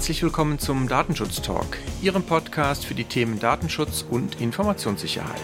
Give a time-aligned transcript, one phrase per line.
[0.00, 5.38] Herzlich willkommen zum Datenschutz Talk, Ihrem Podcast für die Themen Datenschutz und Informationssicherheit.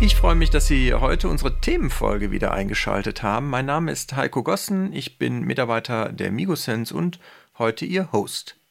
[0.00, 3.50] Ich freue mich, dass Sie heute unsere Themenfolge wieder eingeschaltet haben.
[3.50, 7.18] Mein Name ist Heiko Gossen, ich bin Mitarbeiter der Migosense und
[7.58, 8.61] heute Ihr Host.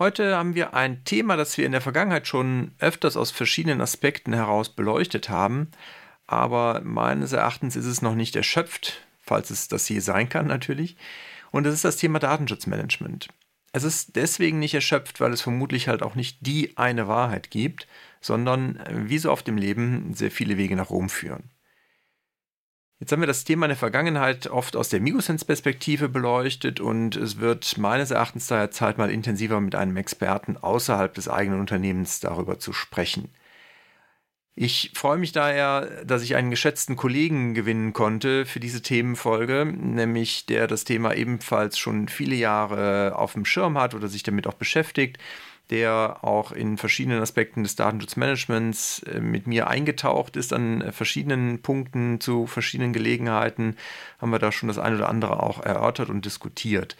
[0.00, 4.32] Heute haben wir ein Thema, das wir in der Vergangenheit schon öfters aus verschiedenen Aspekten
[4.32, 5.68] heraus beleuchtet haben,
[6.26, 10.96] aber meines Erachtens ist es noch nicht erschöpft, falls es das je sein kann natürlich.
[11.50, 13.28] Und das ist das Thema Datenschutzmanagement.
[13.72, 17.86] Es ist deswegen nicht erschöpft, weil es vermutlich halt auch nicht die eine Wahrheit gibt,
[18.22, 21.50] sondern wie so oft im Leben sehr viele Wege nach Rom führen.
[23.00, 27.40] Jetzt haben wir das Thema in der Vergangenheit oft aus der Migosense-Perspektive beleuchtet und es
[27.40, 32.58] wird meines Erachtens daher Zeit, mal intensiver mit einem Experten außerhalb des eigenen Unternehmens darüber
[32.58, 33.30] zu sprechen.
[34.54, 40.44] Ich freue mich daher, dass ich einen geschätzten Kollegen gewinnen konnte für diese Themenfolge, nämlich
[40.44, 44.54] der das Thema ebenfalls schon viele Jahre auf dem Schirm hat oder sich damit auch
[44.54, 45.16] beschäftigt
[45.70, 51.62] der auch in verschiedenen Aspekten des Datenschutzmanagements äh, mit mir eingetaucht ist an äh, verschiedenen
[51.62, 53.76] Punkten zu verschiedenen Gelegenheiten,
[54.18, 56.96] haben wir da schon das eine oder andere auch erörtert und diskutiert.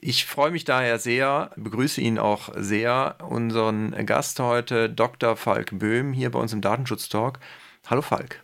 [0.00, 5.36] Ich freue mich daher sehr, begrüße ihn auch sehr, unseren Gast heute, Dr.
[5.36, 7.38] Falk Böhm, hier bei uns im Datenschutz-Talk.
[7.86, 8.42] Hallo Falk.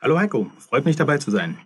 [0.00, 1.58] Hallo Heiko, freut mich dabei zu sein.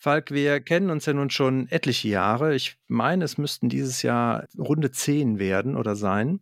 [0.00, 2.54] Falk, wir kennen uns ja nun schon etliche Jahre.
[2.54, 6.38] Ich meine, es müssten dieses Jahr Runde 10 werden oder sein.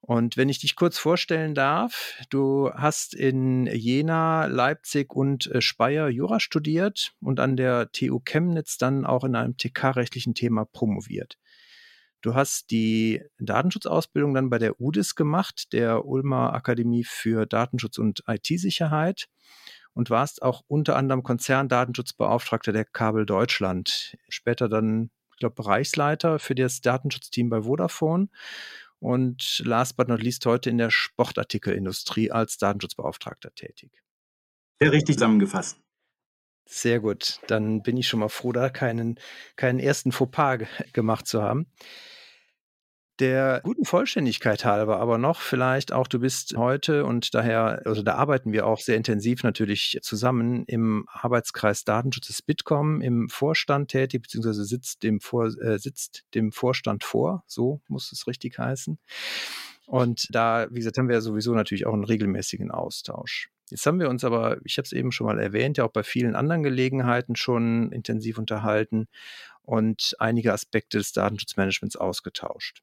[0.00, 6.08] Und wenn ich dich kurz vorstellen darf, du hast in Jena, Leipzig und äh, Speyer
[6.08, 11.36] Jura studiert und an der TU Chemnitz dann auch in einem TK-rechtlichen Thema promoviert.
[12.22, 18.24] Du hast die Datenschutzausbildung dann bei der UDIS gemacht, der Ulmer Akademie für Datenschutz und
[18.26, 19.28] IT-Sicherheit
[19.94, 24.16] und warst auch unter anderem Konzerndatenschutzbeauftragter der Kabel Deutschland.
[24.28, 28.28] Später dann, ich glaube, Bereichsleiter für das Datenschutzteam bei Vodafone
[28.98, 33.90] und last but not least heute in der Sportartikelindustrie als Datenschutzbeauftragter tätig.
[34.80, 35.78] Sehr richtig zusammengefasst.
[36.64, 37.40] Sehr gut.
[37.48, 39.18] Dann bin ich schon mal froh, da keinen,
[39.56, 41.66] keinen ersten Fauxpas gemacht zu haben.
[43.18, 48.14] Der guten Vollständigkeit halber aber noch vielleicht auch, du bist heute und daher, also da
[48.14, 54.22] arbeiten wir auch sehr intensiv natürlich zusammen im Arbeitskreis Datenschutz des Bitkom im Vorstand tätig,
[54.22, 58.98] beziehungsweise sitzt dem, Vor, äh, sitzt dem Vorstand vor, so muss es richtig heißen.
[59.86, 63.50] Und da, wie gesagt, haben wir sowieso natürlich auch einen regelmäßigen Austausch.
[63.68, 66.02] Jetzt haben wir uns aber, ich habe es eben schon mal erwähnt, ja auch bei
[66.02, 69.06] vielen anderen Gelegenheiten schon intensiv unterhalten
[69.62, 72.82] und einige Aspekte des Datenschutzmanagements ausgetauscht.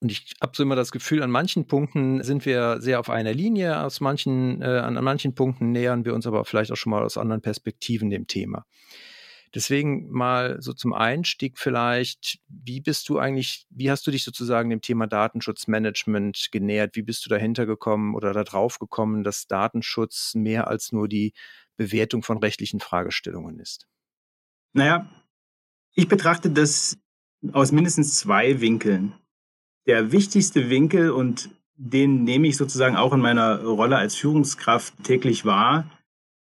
[0.00, 3.34] Und ich habe so immer das Gefühl, an manchen Punkten sind wir sehr auf einer
[3.34, 6.90] Linie, aus manchen, äh, an, an manchen Punkten nähern wir uns aber vielleicht auch schon
[6.90, 8.64] mal aus anderen Perspektiven dem Thema.
[9.54, 14.68] Deswegen mal so zum Einstieg vielleicht, wie bist du eigentlich, wie hast du dich sozusagen
[14.68, 16.96] dem Thema Datenschutzmanagement genähert?
[16.96, 21.32] Wie bist du dahinter gekommen oder darauf gekommen, dass Datenschutz mehr als nur die
[21.76, 23.88] Bewertung von rechtlichen Fragestellungen ist?
[24.74, 25.10] Naja,
[25.94, 26.98] ich betrachte das
[27.52, 29.14] aus mindestens zwei Winkeln
[29.88, 35.44] der wichtigste Winkel und den nehme ich sozusagen auch in meiner Rolle als Führungskraft täglich
[35.44, 35.90] wahr,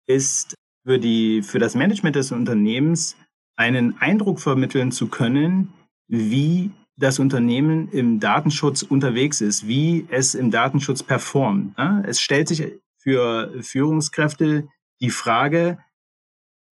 [0.07, 3.17] ist für, die, für das Management des Unternehmens
[3.57, 5.73] einen Eindruck vermitteln zu können,
[6.09, 11.75] wie das Unternehmen im Datenschutz unterwegs ist, wie es im Datenschutz performt.
[12.05, 14.69] Es stellt sich für Führungskräfte
[15.01, 15.79] die Frage,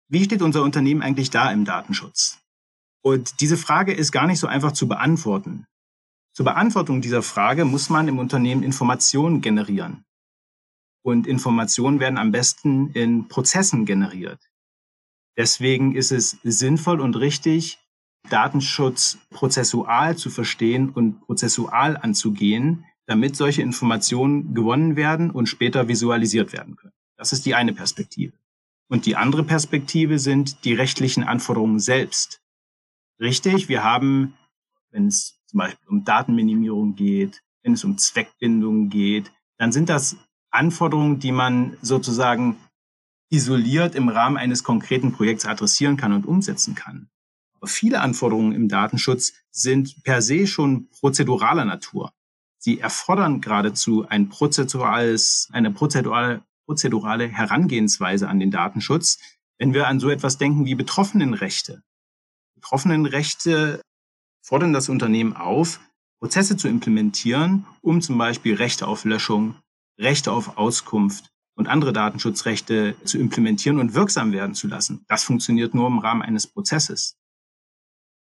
[0.09, 2.39] wie steht unser Unternehmen eigentlich da im Datenschutz?
[3.01, 5.65] Und diese Frage ist gar nicht so einfach zu beantworten.
[6.33, 10.05] Zur Beantwortung dieser Frage muss man im Unternehmen Informationen generieren.
[11.03, 14.39] Und Informationen werden am besten in Prozessen generiert.
[15.37, 17.79] Deswegen ist es sinnvoll und richtig,
[18.29, 26.53] Datenschutz prozessual zu verstehen und prozessual anzugehen, damit solche Informationen gewonnen werden und später visualisiert
[26.53, 26.93] werden können.
[27.17, 28.33] Das ist die eine Perspektive.
[28.87, 32.41] Und die andere Perspektive sind die rechtlichen Anforderungen selbst.
[33.19, 34.37] Richtig, wir haben,
[34.91, 40.15] wenn es zum Beispiel um Datenminimierung geht, wenn es um Zweckbindung geht, dann sind das
[40.49, 42.57] Anforderungen, die man sozusagen
[43.29, 47.09] isoliert im Rahmen eines konkreten Projekts adressieren kann und umsetzen kann.
[47.55, 52.13] Aber viele Anforderungen im Datenschutz sind per se schon prozeduraler Natur.
[52.57, 59.19] Sie erfordern geradezu ein prozedurales, eine prozedurale, prozedurale Herangehensweise an den Datenschutz.
[59.57, 61.83] Wenn wir an so etwas denken wie Betroffenenrechte.
[62.55, 63.81] Betroffenenrechte
[64.41, 65.79] fordern das Unternehmen auf,
[66.19, 69.55] Prozesse zu implementieren, um zum Beispiel Rechte auf Löschung,
[69.97, 75.03] Rechte auf Auskunft und andere Datenschutzrechte zu implementieren und wirksam werden zu lassen.
[75.07, 77.17] Das funktioniert nur im Rahmen eines Prozesses.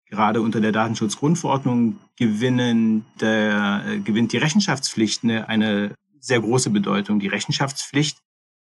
[0.05, 7.19] Gerade unter der Datenschutzgrundverordnung gewinnen der, äh, gewinnt die Rechenschaftspflicht eine, eine sehr große Bedeutung.
[7.19, 8.21] Die Rechenschaftspflicht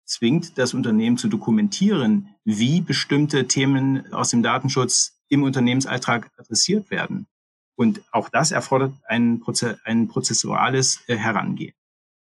[0.05, 7.27] zwingt das Unternehmen zu dokumentieren, wie bestimmte Themen aus dem Datenschutz im Unternehmensalltag adressiert werden.
[7.75, 11.73] Und auch das erfordert ein, Proze ein prozessuales äh, Herangehen.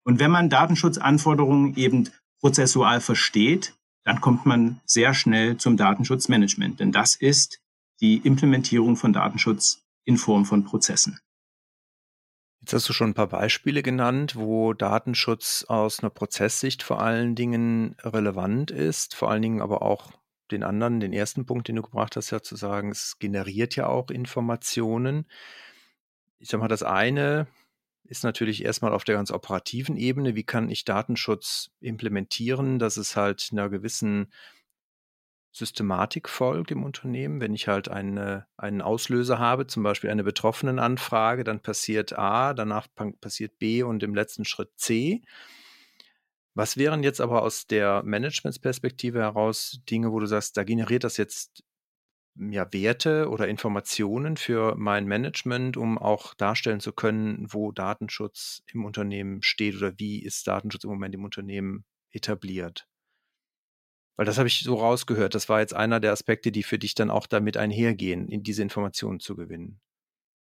[0.05, 2.11] Und wenn man Datenschutzanforderungen eben
[2.41, 6.79] prozessual versteht, dann kommt man sehr schnell zum Datenschutzmanagement.
[6.79, 7.61] Denn das ist
[8.01, 11.19] die Implementierung von Datenschutz in Form von Prozessen.
[12.61, 17.35] Jetzt hast du schon ein paar Beispiele genannt, wo Datenschutz aus einer Prozesssicht vor allen
[17.35, 20.13] Dingen relevant ist, vor allen Dingen aber auch
[20.51, 23.87] den anderen, den ersten Punkt, den du gebracht hast, ja zu sagen, es generiert ja
[23.89, 25.27] auch Informationen.
[26.39, 27.47] Ich sag mal, das eine
[28.05, 30.37] ist natürlich erstmal auf der ganz operativen Ebene.
[30.37, 34.29] Wie kann ich Datenschutz implementieren, dass es halt einer gewissen
[35.57, 37.41] Systematik folgt im Unternehmen.
[37.41, 42.89] Wenn ich halt eine, einen Auslöser habe, zum Beispiel eine Betroffenenanfrage, dann passiert A, danach
[43.23, 45.23] passiert B und im letzten Schritt C.
[46.57, 51.19] Was wären jetzt aber aus der Managementsperspektive heraus Dinge, wo du sagst, da generiert das
[51.19, 51.63] jetzt
[52.39, 58.87] ja, Werte oder Informationen für mein Management, um auch darstellen zu können, wo Datenschutz im
[58.87, 62.89] Unternehmen steht oder wie ist Datenschutz im Moment im Unternehmen etabliert?
[64.17, 65.35] Weil das habe ich so rausgehört.
[65.35, 68.63] Das war jetzt einer der Aspekte, die für dich dann auch damit einhergehen, in diese
[68.63, 69.83] Informationen zu gewinnen.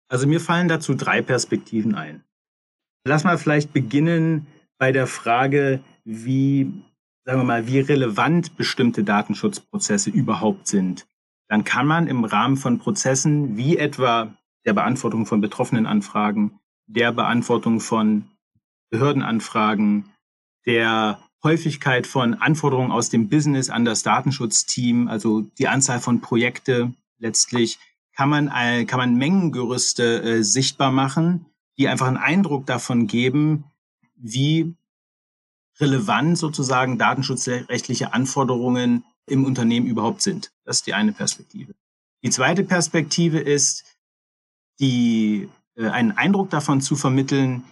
[0.09, 2.23] Also mir fallen dazu drei Perspektiven ein.
[3.07, 6.85] Lass mal vielleicht beginnen bei der Frage, wie,
[7.25, 11.07] sagen wir mal, wie relevant bestimmte Datenschutzprozesse überhaupt sind.
[11.49, 14.35] Dann kann man im Rahmen von Prozessen wie etwa
[14.65, 18.25] der Beantwortung von betroffenen Anfragen, der Beantwortung von
[18.91, 20.11] Behördenanfragen,
[20.67, 26.93] der Häufigkeit von Anforderungen aus dem Business an das Datenschutzteam, also die Anzahl von Projekte
[27.19, 27.79] letztlich,
[28.15, 28.49] kann man,
[28.87, 31.47] kann man Mengengerüste äh, sichtbar machen,
[31.79, 33.65] die einfach einen Eindruck davon geben,
[34.15, 34.77] wie
[35.83, 40.51] relevant sozusagen datenschutzrechtliche Anforderungen im Unternehmen überhaupt sind.
[40.65, 41.75] Das ist die eine Perspektive.
[42.23, 43.85] Die zweite Perspektive ist,
[44.81, 47.65] die, äh, einen Eindruck davon zu vermitteln,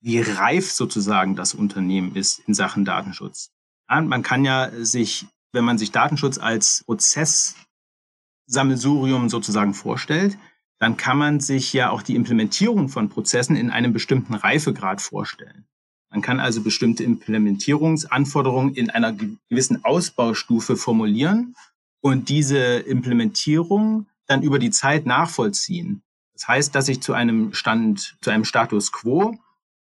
[0.00, 3.50] wie reif sozusagen das Unternehmen ist in Sachen Datenschutz.
[3.88, 10.38] Ja, man kann ja sich, wenn man sich Datenschutz als Prozesssammelsurium sozusagen vorstellt,
[10.78, 15.66] dann kann man sich ja auch die Implementierung von Prozessen in einem bestimmten Reifegrad vorstellen.
[16.10, 21.54] Man kann also bestimmte Implementierungsanforderungen in einer gewissen Ausbaustufe formulieren
[22.00, 26.02] und diese Implementierung dann über die Zeit nachvollziehen.
[26.32, 29.36] Das heißt, dass ich zu einem Stand, zu einem Status quo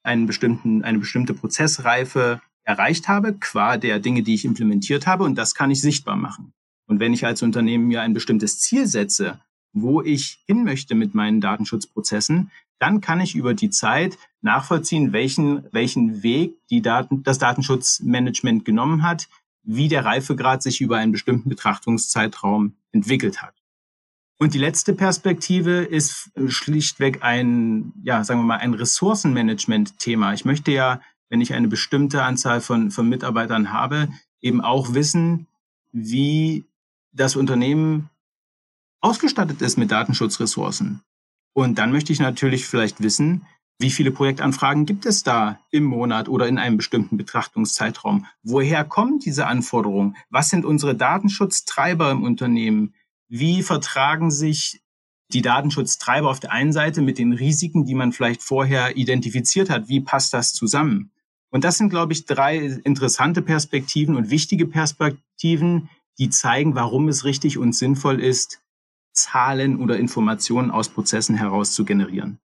[0.03, 5.35] einen bestimmten, eine bestimmte Prozessreife erreicht habe, qua der Dinge, die ich implementiert habe, und
[5.35, 6.53] das kann ich sichtbar machen.
[6.87, 9.41] Und wenn ich als Unternehmen mir ein bestimmtes Ziel setze,
[9.73, 15.65] wo ich hin möchte mit meinen Datenschutzprozessen, dann kann ich über die Zeit nachvollziehen, welchen,
[15.71, 19.27] welchen Weg die Daten, das Datenschutzmanagement genommen hat,
[19.63, 23.55] wie der Reifegrad sich über einen bestimmten Betrachtungszeitraum entwickelt hat.
[24.37, 30.33] Und die letzte Perspektive ist schlichtweg ein, ja, sagen wir mal, ein Ressourcenmanagement-Thema.
[30.33, 34.09] Ich möchte ja, wenn ich eine bestimmte Anzahl von, von Mitarbeitern habe,
[34.41, 35.47] eben auch wissen,
[35.91, 36.65] wie
[37.13, 38.09] das Unternehmen
[39.01, 41.01] ausgestattet ist mit Datenschutzressourcen.
[41.53, 46.29] Und dann möchte ich natürlich vielleicht wissen, wie viele Projektanfragen gibt es da im Monat
[46.29, 48.25] oder in einem bestimmten Betrachtungszeitraum?
[48.41, 50.15] Woher kommen diese Anforderungen?
[50.29, 52.93] Was sind unsere Datenschutztreiber im Unternehmen?
[53.27, 54.81] Wie vertragen sich
[55.33, 59.89] die Datenschutztreiber auf der einen Seite mit den Risiken, die man vielleicht vorher identifiziert hat?
[59.89, 61.11] Wie passt das zusammen?
[61.49, 67.25] Und das sind, glaube ich, drei interessante Perspektiven und wichtige Perspektiven, die zeigen, warum es
[67.25, 68.61] richtig und sinnvoll ist,
[69.13, 72.39] Zahlen oder Informationen aus Prozessen heraus zu generieren.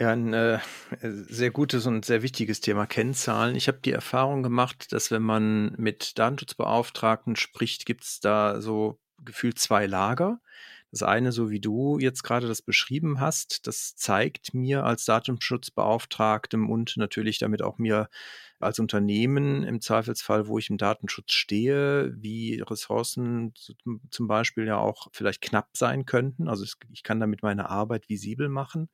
[0.00, 0.60] Ja, ein äh,
[1.02, 3.54] sehr gutes und sehr wichtiges Thema Kennzahlen.
[3.54, 8.98] Ich habe die Erfahrung gemacht, dass wenn man mit Datenschutzbeauftragten spricht, gibt es da so
[9.22, 10.40] gefühlt zwei Lager.
[10.90, 16.70] Das eine, so wie du jetzt gerade das beschrieben hast, das zeigt mir als Datenschutzbeauftragtem
[16.70, 18.08] und natürlich damit auch mir
[18.58, 23.52] als Unternehmen im Zweifelsfall, wo ich im Datenschutz stehe, wie Ressourcen
[24.10, 26.48] zum Beispiel ja auch vielleicht knapp sein könnten.
[26.48, 28.88] Also ich kann damit meine Arbeit visibel machen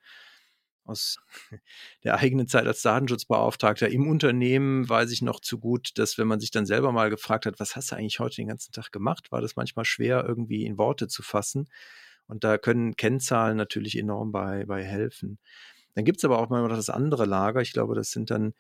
[0.87, 1.19] aus
[2.05, 6.41] der eigenen Zeit als Datenschutzbeauftragter im Unternehmen weiß ich noch zu gut, dass wenn man
[6.41, 9.31] sich dann selber mal gefragt hat, was hast du eigentlich heute den ganzen Tag gemacht,
[9.33, 11.69] war das manchmal schwer irgendwie in Worte zu fassen.
[12.27, 15.39] Und da können Kennzahlen natürlich enorm bei, bei helfen.
[15.95, 17.63] Dann gibt es aber auch mal das andere Lager.
[17.63, 18.53] Ich glaube, das sind dann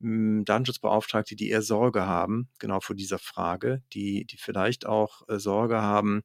[0.00, 5.38] hm, Datenschutzbeauftragte, die eher Sorge haben, genau vor dieser Frage, die, die vielleicht auch äh,
[5.38, 6.22] Sorge haben,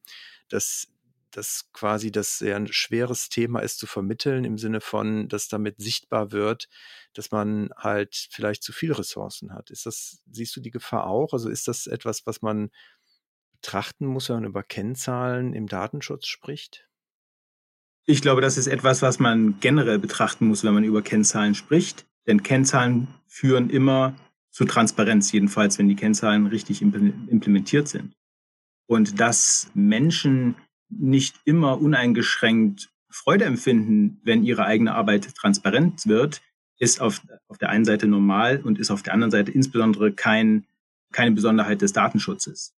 [0.48, 0.88] dass
[1.30, 5.80] das quasi das sehr ein schweres Thema ist zu vermitteln, im Sinne von, dass damit
[5.80, 6.68] sichtbar wird,
[7.14, 9.70] dass man halt vielleicht zu viele Ressourcen hat.
[9.70, 11.32] Ist das, siehst du die Gefahr auch?
[11.32, 12.70] Also ist das etwas, was man
[13.52, 16.88] betrachten muss, wenn man über Kennzahlen im Datenschutz spricht?
[18.06, 22.06] Ich glaube, das ist etwas, was man generell betrachten muss, wenn man über Kennzahlen spricht.
[22.26, 24.16] Denn Kennzahlen führen immer
[24.50, 28.14] zu Transparenz, jedenfalls wenn die Kennzahlen richtig implementiert sind.
[28.86, 30.56] Und dass Menschen
[30.90, 36.40] nicht immer uneingeschränkt Freude empfinden, wenn ihre eigene Arbeit transparent wird,
[36.78, 40.64] ist auf, auf der einen Seite normal und ist auf der anderen Seite insbesondere kein,
[41.12, 42.74] keine Besonderheit des Datenschutzes.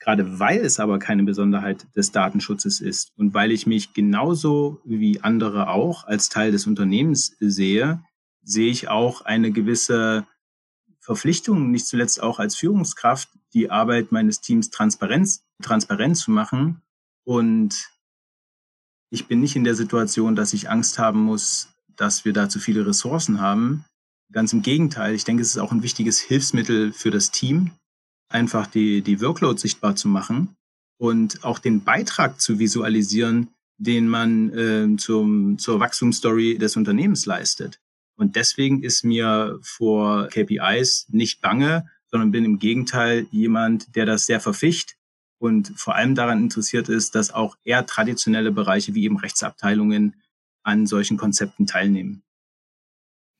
[0.00, 5.20] Gerade weil es aber keine Besonderheit des Datenschutzes ist und weil ich mich genauso wie
[5.20, 8.02] andere auch als Teil des Unternehmens sehe,
[8.42, 10.26] sehe ich auch eine gewisse
[11.04, 16.80] Verpflichtung, nicht zuletzt auch als Führungskraft, die Arbeit meines Teams transparent, transparent zu machen.
[17.24, 17.90] Und
[19.10, 22.58] ich bin nicht in der Situation, dass ich Angst haben muss, dass wir da zu
[22.58, 23.84] viele Ressourcen haben.
[24.32, 27.72] Ganz im Gegenteil, ich denke, es ist auch ein wichtiges Hilfsmittel für das Team,
[28.30, 30.56] einfach die, die Workload sichtbar zu machen
[30.98, 37.78] und auch den Beitrag zu visualisieren, den man äh, zum, zur Wachstumsstory des Unternehmens leistet.
[38.16, 44.26] Und deswegen ist mir vor KPIs nicht bange, sondern bin im Gegenteil jemand, der das
[44.26, 44.96] sehr verficht
[45.38, 50.14] und vor allem daran interessiert ist, dass auch eher traditionelle Bereiche wie eben Rechtsabteilungen
[50.62, 52.22] an solchen Konzepten teilnehmen.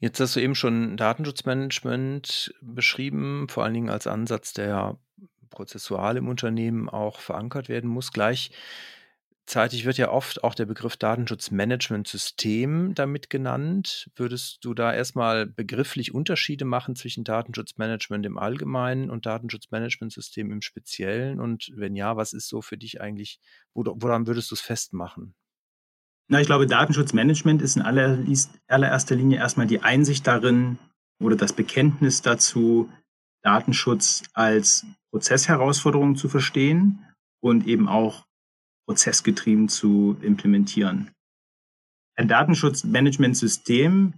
[0.01, 4.99] Jetzt hast du eben schon Datenschutzmanagement beschrieben, vor allen Dingen als Ansatz, der
[5.49, 8.13] prozessual im Unternehmen auch verankert werden muss.
[8.13, 8.51] Gleich
[9.47, 14.11] Zeitig wird ja oft auch der Begriff Datenschutzmanagementsystem damit genannt.
[14.17, 21.41] Würdest du da erstmal begrifflich Unterschiede machen zwischen Datenschutzmanagement im Allgemeinen und Datenschutzmanagementsystem im Speziellen?
[21.41, 23.39] Und wenn ja, was ist so für dich eigentlich,
[23.75, 25.35] woran würdest du es festmachen?
[26.29, 30.79] Na, ich glaube, Datenschutzmanagement ist in allererster Linie erstmal die Einsicht darin
[31.23, 32.91] oder das Bekenntnis dazu,
[33.43, 37.05] Datenschutz als Prozessherausforderung zu verstehen
[37.43, 38.25] und eben auch
[38.87, 41.11] prozessgetrieben zu implementieren.
[42.17, 44.15] Ein Datenschutzmanagementsystem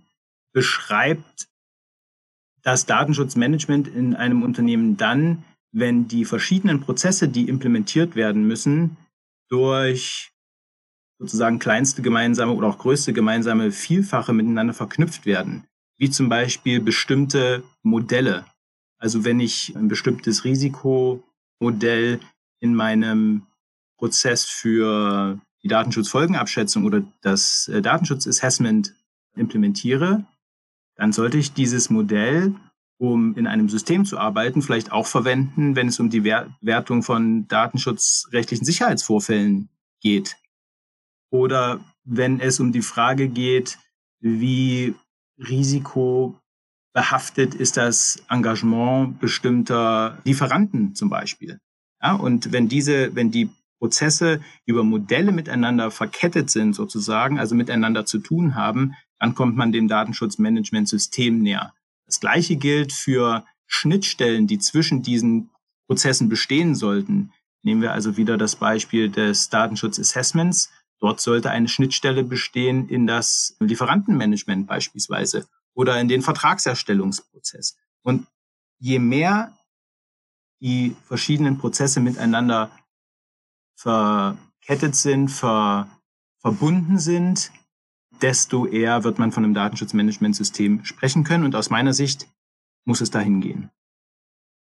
[0.53, 1.49] beschreibt
[2.63, 8.97] das Datenschutzmanagement in einem Unternehmen dann, wenn die verschiedenen Prozesse, die implementiert werden müssen,
[9.49, 10.33] durch
[11.19, 15.65] sozusagen kleinste gemeinsame oder auch größte gemeinsame Vielfache miteinander verknüpft werden,
[15.97, 18.45] wie zum Beispiel bestimmte Modelle.
[18.99, 22.21] Also wenn ich ein bestimmtes Risikomodell
[22.61, 23.47] in meinem
[23.97, 28.95] Prozess für die Datenschutzfolgenabschätzung oder das äh, Datenschutzassessment
[29.37, 30.25] implementiere,
[30.97, 32.55] dann sollte ich dieses Modell,
[32.99, 37.47] um in einem System zu arbeiten, vielleicht auch verwenden, wenn es um die Wertung von
[37.49, 39.69] datenschutzrechtlichen Sicherheitsvorfällen
[40.01, 40.37] geht.
[41.31, 43.79] Oder wenn es um die Frage geht,
[44.21, 44.95] wie
[45.39, 51.61] risikobehaftet ist das Engagement bestimmter Lieferanten zum Beispiel.
[52.03, 58.07] Ja, und wenn diese, wenn die Prozesse über Modelle miteinander verkettet sind sozusagen, also miteinander
[58.07, 61.75] zu tun haben, dann kommt man dem Datenschutzmanagementsystem näher.
[62.07, 65.51] Das gleiche gilt für Schnittstellen, die zwischen diesen
[65.87, 67.33] Prozessen bestehen sollten.
[67.63, 70.71] Nehmen wir also wieder das Beispiel des Datenschutzassessments.
[71.01, 77.77] Dort sollte eine Schnittstelle bestehen in das Lieferantenmanagement beispielsweise oder in den Vertragserstellungsprozess.
[78.03, 78.27] Und
[78.79, 79.57] je mehr
[80.61, 82.71] die verschiedenen Prozesse miteinander
[83.77, 85.89] verkettet sind, ver,
[86.41, 87.53] verbunden sind,
[88.23, 91.45] desto eher wird man von einem Datenschutzmanagementsystem sprechen können.
[91.45, 92.29] Und aus meiner Sicht
[92.85, 93.71] muss es dahin gehen.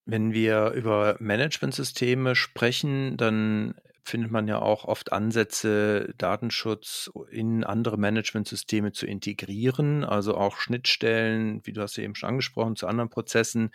[0.06, 3.74] Wenn wir über Managementsysteme sprechen, dann
[4.06, 11.64] findet man ja auch oft Ansätze, Datenschutz in andere Managementsysteme zu integrieren, also auch Schnittstellen,
[11.64, 13.70] wie du hast ja eben schon angesprochen, zu anderen Prozessen,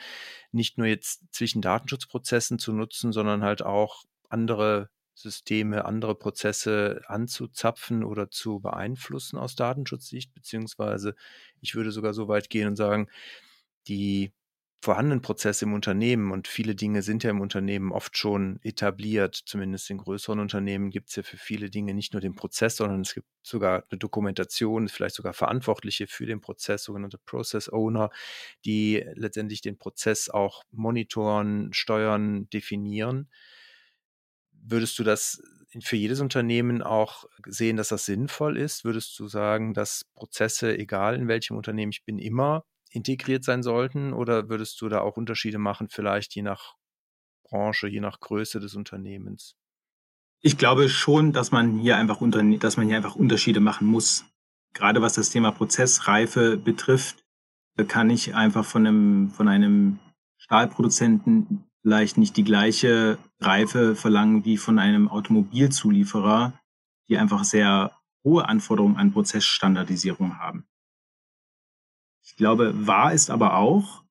[0.52, 4.90] nicht nur jetzt zwischen Datenschutzprozessen zu nutzen, sondern halt auch andere
[5.22, 11.16] Systeme, andere Prozesse anzuzapfen oder zu beeinflussen aus Datenschutzsicht, beziehungsweise
[11.62, 13.08] ich würde sogar so weit gehen und sagen,
[13.88, 14.34] die
[14.82, 19.90] vorhandenen Prozesse im Unternehmen und viele Dinge sind ja im Unternehmen oft schon etabliert, zumindest
[19.90, 23.14] in größeren Unternehmen gibt es ja für viele Dinge nicht nur den Prozess, sondern es
[23.14, 28.10] gibt sogar eine Dokumentation, vielleicht sogar Verantwortliche für den Prozess, sogenannte Process Owner,
[28.64, 33.30] die letztendlich den Prozess auch monitoren, steuern, definieren.
[34.70, 35.42] Würdest du das
[35.82, 38.86] für jedes Unternehmen auch sehen, dass das sinnvoll ist?
[38.86, 44.14] Würdest du sagen, dass Prozesse, egal in welchem Unternehmen ich bin, immer integriert sein sollten?
[44.14, 46.76] Oder würdest du da auch Unterschiede machen, vielleicht je nach
[47.44, 49.56] Branche, je nach Größe des Unternehmens?
[50.42, 52.20] Ich glaube schon, dass man hier einfach,
[52.60, 54.26] dass man hier einfach Unterschiede machen muss.
[54.74, 57.26] Gerade was das Thema Prozessreife betrifft,
[57.88, 60.00] kann ich einfach von einem, von einem
[60.38, 66.54] Stahlproduzenten vielleicht nicht die gleiche Reife verlangen wie von einem Automobilzulieferer,
[67.08, 67.92] die einfach sehr
[68.24, 70.66] hohe Anforderungen an Prozessstandardisierung haben.
[72.24, 74.04] Ich glaube, wahr ist aber auch,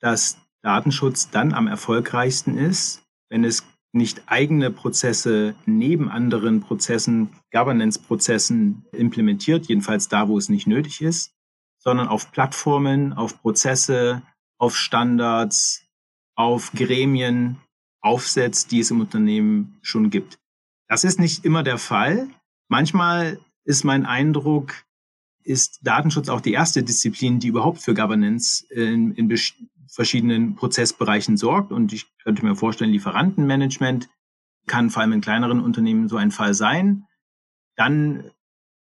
[0.00, 8.84] dass Datenschutz dann am erfolgreichsten ist, wenn es nicht eigene Prozesse neben anderen Prozessen, Governance-Prozessen
[8.92, 11.32] implementiert, jedenfalls da, wo es nicht nötig ist,
[11.78, 14.22] sondern auf Plattformen, auf Prozesse,
[14.58, 15.83] auf Standards,
[16.34, 17.58] auf Gremien
[18.00, 20.38] aufsetzt, die es im Unternehmen schon gibt.
[20.88, 22.28] Das ist nicht immer der Fall.
[22.68, 24.74] Manchmal ist mein Eindruck,
[25.42, 29.34] ist Datenschutz auch die erste Disziplin, die überhaupt für Governance in, in
[29.88, 31.72] verschiedenen Prozessbereichen sorgt.
[31.72, 34.08] Und ich könnte mir vorstellen, Lieferantenmanagement
[34.66, 37.06] kann vor allem in kleineren Unternehmen so ein Fall sein.
[37.76, 38.30] Dann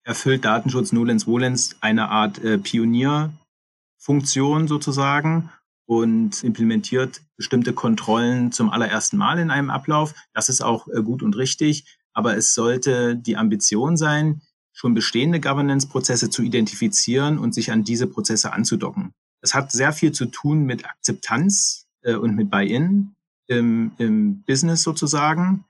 [0.05, 5.51] erfüllt Datenschutz Nolens Volens eine Art äh, Pionierfunktion sozusagen
[5.91, 10.15] und implementiert bestimmte Kontrollen zum allerersten Mal in einem Ablauf.
[10.33, 14.41] Das ist auch äh, gut und richtig, aber es sollte die Ambition sein,
[14.73, 19.15] schon bestehende Governance-Prozesse zu identifizieren und sich an diese Prozesse anzudocken.
[19.41, 23.17] Das hat sehr viel zu tun mit Akzeptanz äh, und mit Buy-in
[23.49, 25.65] im, im Business sozusagen,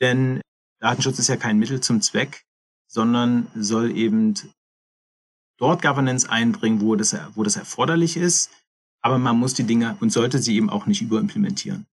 [0.00, 0.40] denn
[0.78, 2.46] Datenschutz ist ja kein Mittel zum Zweck,
[2.86, 4.32] sondern soll eben
[5.58, 8.50] dort Governance einbringen, wo das, wo das erforderlich ist.
[9.02, 11.86] Aber man muss die Dinge und sollte sie eben auch nicht überimplementieren.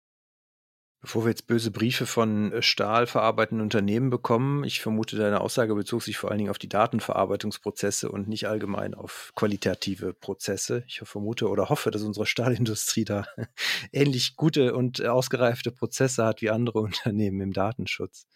[1.07, 6.03] Bevor wir jetzt böse Briefe von äh, stahlverarbeitenden Unternehmen bekommen, ich vermute, deine Aussage bezog
[6.03, 10.83] sich vor allen Dingen auf die Datenverarbeitungsprozesse und nicht allgemein auf qualitative Prozesse.
[10.89, 13.25] Ich vermute oder hoffe, dass unsere Stahlindustrie da
[13.93, 18.27] ähnlich gute und ausgereifte Prozesse hat wie andere Unternehmen im Datenschutz.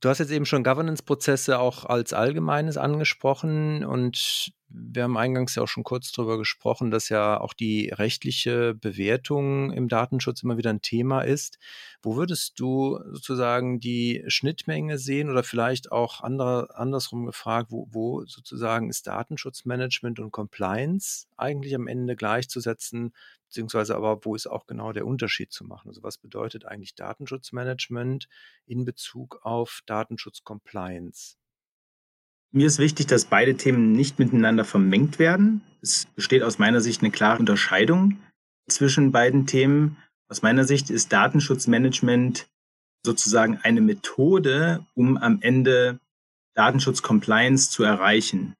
[0.00, 5.62] Du hast jetzt eben schon Governance-Prozesse auch als Allgemeines angesprochen und wir haben eingangs ja
[5.62, 10.70] auch schon kurz darüber gesprochen, dass ja auch die rechtliche Bewertung im Datenschutz immer wieder
[10.70, 11.58] ein Thema ist.
[12.02, 18.24] Wo würdest du sozusagen die Schnittmenge sehen oder vielleicht auch andere, andersrum gefragt, wo, wo
[18.26, 23.12] sozusagen ist Datenschutzmanagement und Compliance eigentlich am Ende gleichzusetzen,
[23.46, 25.88] beziehungsweise aber wo ist auch genau der Unterschied zu machen?
[25.88, 28.28] Also was bedeutet eigentlich Datenschutzmanagement
[28.66, 31.36] in Bezug auf Datenschutz-Compliance?
[32.52, 35.62] Mir ist wichtig, dass beide Themen nicht miteinander vermengt werden.
[35.82, 38.18] Es besteht aus meiner Sicht eine klare Unterscheidung
[38.68, 39.98] zwischen beiden Themen.
[40.28, 42.46] Aus meiner Sicht ist Datenschutzmanagement
[43.04, 46.00] sozusagen eine Methode, um am Ende
[46.54, 48.54] Datenschutz-Compliance zu erreichen.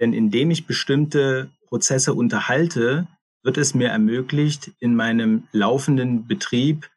[0.00, 3.06] Denn indem ich bestimmte Prozesse unterhalte,
[3.42, 6.90] wird es mir ermöglicht, in meinem laufenden Betrieb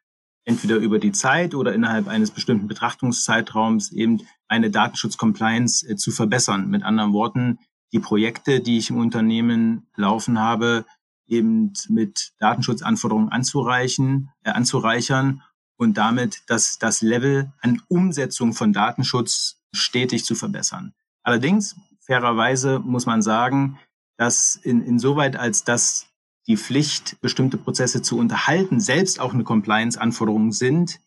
[0.44, 6.68] entweder über die Zeit oder innerhalb eines bestimmten Betrachtungszeitraums eben eine Datenschutz-Compliance äh, zu verbessern.
[6.68, 7.58] Mit anderen Worten,
[7.92, 10.84] die Projekte, die ich im Unternehmen laufen habe,
[11.26, 15.42] eben mit Datenschutzanforderungen anzureichen, äh, anzureichern
[15.76, 20.94] und damit das, das Level an Umsetzung von Datenschutz stetig zu verbessern.
[21.22, 23.78] Allerdings, fairerweise muss man sagen,
[24.16, 26.06] dass in, insoweit als das
[26.46, 30.98] die Pflicht, bestimmte Prozesse zu unterhalten, selbst auch eine Compliance-Anforderung sind,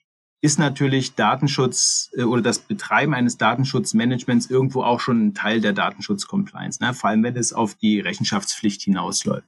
[0.41, 5.73] ist natürlich Datenschutz äh, oder das Betreiben eines Datenschutzmanagements irgendwo auch schon ein Teil der
[5.73, 6.93] Datenschutz-Compliance, ne?
[6.93, 9.47] vor allem wenn es auf die Rechenschaftspflicht hinausläuft.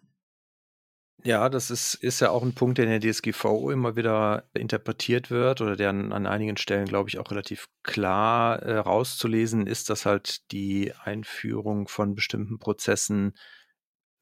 [1.25, 5.31] Ja, das ist, ist ja auch ein Punkt, der in der DSGVO immer wieder interpretiert
[5.31, 9.89] wird oder der an, an einigen Stellen, glaube ich, auch relativ klar äh, rauszulesen ist,
[9.89, 13.35] dass halt die Einführung von bestimmten Prozessen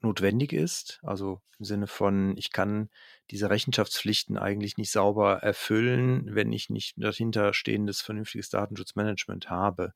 [0.04, 1.00] notwendig ist.
[1.04, 2.90] Also im Sinne von, ich kann
[3.30, 9.94] diese Rechenschaftspflichten eigentlich nicht sauber erfüllen, wenn ich nicht dahinter stehendes vernünftiges Datenschutzmanagement habe.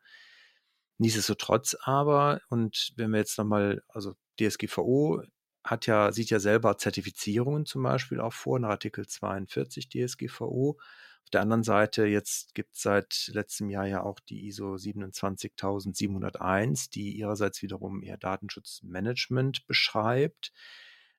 [0.98, 5.24] Nichtsdestotrotz aber, und wenn wir jetzt nochmal, also DSGVO
[5.64, 10.78] hat ja, sieht ja selber Zertifizierungen zum Beispiel auch vor, nach Artikel 42 DSGVO.
[11.26, 16.92] Auf der anderen Seite, jetzt gibt es seit letztem Jahr ja auch die ISO 27701,
[16.92, 20.54] die ihrerseits wiederum eher Datenschutzmanagement beschreibt.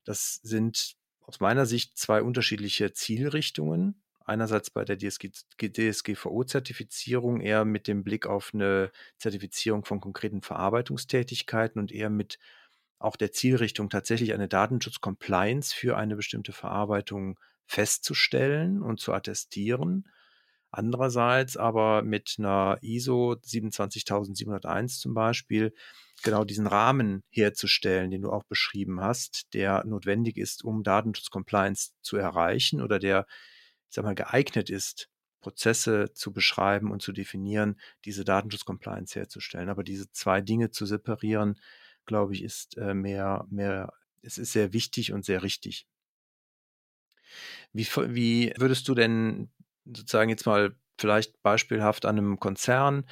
[0.05, 4.01] Das sind aus meiner Sicht zwei unterschiedliche Zielrichtungen.
[4.25, 11.81] Einerseits bei der DSG, DSGVO-Zertifizierung eher mit dem Blick auf eine Zertifizierung von konkreten Verarbeitungstätigkeiten
[11.81, 12.39] und eher mit
[13.01, 20.09] auch der Zielrichtung tatsächlich eine Datenschutz-Compliance für eine bestimmte Verarbeitung festzustellen und zu attestieren.
[20.71, 25.73] Andererseits aber mit einer ISO 27701 zum Beispiel
[26.23, 32.17] genau diesen Rahmen herzustellen, den du auch beschrieben hast, der notwendig ist, um Datenschutz-Compliance zu
[32.17, 33.27] erreichen oder der,
[33.89, 35.09] ich sag mal, geeignet ist,
[35.41, 39.69] Prozesse zu beschreiben und zu definieren, diese Datenschutz-Compliance herzustellen.
[39.69, 41.61] Aber diese zwei Dinge zu separieren,
[42.05, 45.87] glaube ich, ist äh, mehr, mehr, es ist sehr wichtig und sehr richtig.
[47.73, 49.51] Wie, wie würdest du denn
[49.85, 53.07] sozusagen jetzt mal vielleicht beispielhaft an einem Konzern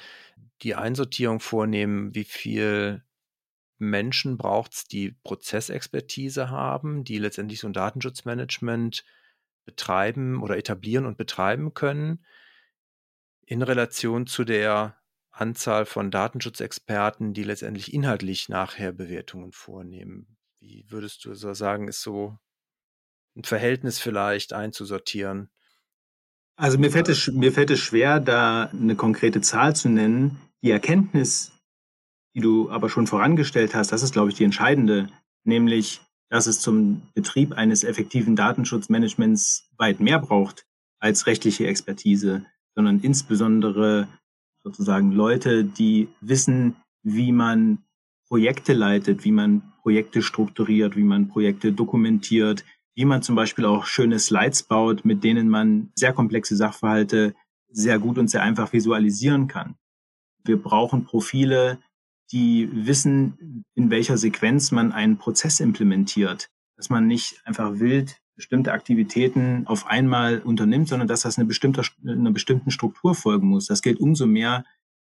[0.61, 3.03] die Einsortierung vornehmen, wie viel
[3.77, 9.03] Menschen braucht es, die Prozessexpertise haben, die letztendlich so ein Datenschutzmanagement
[9.65, 12.25] betreiben oder etablieren und betreiben können,
[13.45, 14.97] in Relation zu der
[15.29, 20.37] Anzahl von Datenschutzexperten, die letztendlich inhaltlich nachher Bewertungen vornehmen.
[20.59, 22.39] Wie würdest du so sagen, ist so
[23.35, 25.49] ein Verhältnis vielleicht einzusortieren?
[26.57, 30.37] Also mir fällt, es, mir fällt es schwer, da eine konkrete Zahl zu nennen.
[30.63, 31.51] Die Erkenntnis,
[32.33, 35.09] die du aber schon vorangestellt hast, das ist, glaube ich, die entscheidende,
[35.43, 40.65] nämlich, dass es zum Betrieb eines effektiven Datenschutzmanagements weit mehr braucht
[40.99, 44.07] als rechtliche Expertise, sondern insbesondere
[44.63, 47.83] sozusagen Leute, die wissen, wie man
[48.27, 53.85] Projekte leitet, wie man Projekte strukturiert, wie man Projekte dokumentiert, wie man zum Beispiel auch
[53.85, 57.35] schöne Slides baut, mit denen man sehr komplexe Sachverhalte
[57.69, 59.75] sehr gut und sehr einfach visualisieren kann.
[60.43, 61.79] Wir brauchen Profile,
[62.31, 68.73] die wissen, in welcher Sequenz man einen Prozess implementiert, dass man nicht einfach wild bestimmte
[68.73, 73.67] Aktivitäten auf einmal unternimmt, sondern dass das eine bestimmte, einer bestimmten Struktur folgen muss.
[73.67, 74.65] Das gilt umso mehr,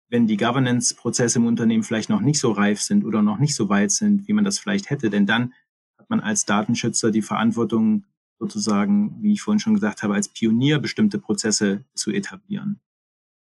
[0.10, 3.70] wenn die Governance-Prozesse im Unternehmen vielleicht noch nicht so reif sind oder noch nicht so
[3.70, 5.10] weit sind, wie man das vielleicht hätte.
[5.10, 5.54] Denn dann
[6.10, 8.06] man als Datenschützer die Verantwortung,
[8.40, 12.80] sozusagen, wie ich vorhin schon gesagt habe, als Pionier bestimmte Prozesse zu etablieren.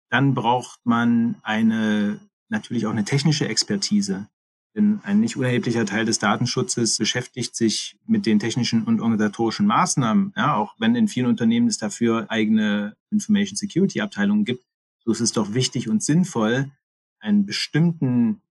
[0.10, 4.30] Dann braucht man eine, natürlich auch eine technische Expertise.
[4.76, 10.34] Denn ein nicht unerheblicher Teil des Datenschutzes beschäftigt sich mit den technischen und organisatorischen Maßnahmen.
[10.38, 14.64] Ja, auch wenn in vielen Unternehmen es dafür eigene Information Security Abteilungen gibt,
[15.04, 16.72] so ist es doch wichtig und sinnvoll,
[17.20, 18.42] einen bestimmten,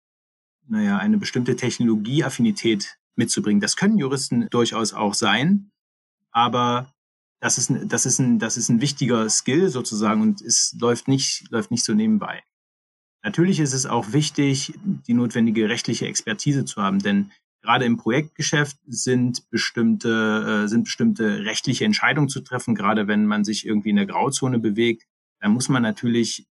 [0.67, 3.61] naja, eine bestimmte Technologieaffinität mitzubringen.
[3.61, 5.71] Das können Juristen durchaus auch sein,
[6.31, 6.93] aber
[7.41, 11.09] das ist, ein, das ist ein, das ist ein wichtiger Skill sozusagen und es läuft
[11.09, 12.43] nicht, läuft nicht so nebenbei.
[13.23, 18.77] Natürlich ist es auch wichtig, die notwendige rechtliche Expertise zu haben, denn gerade im Projektgeschäft
[18.87, 23.97] sind bestimmte, äh, sind bestimmte rechtliche Entscheidungen zu treffen, gerade wenn man sich irgendwie in
[23.97, 25.07] der Grauzone bewegt.
[25.41, 26.47] Da muss man natürlich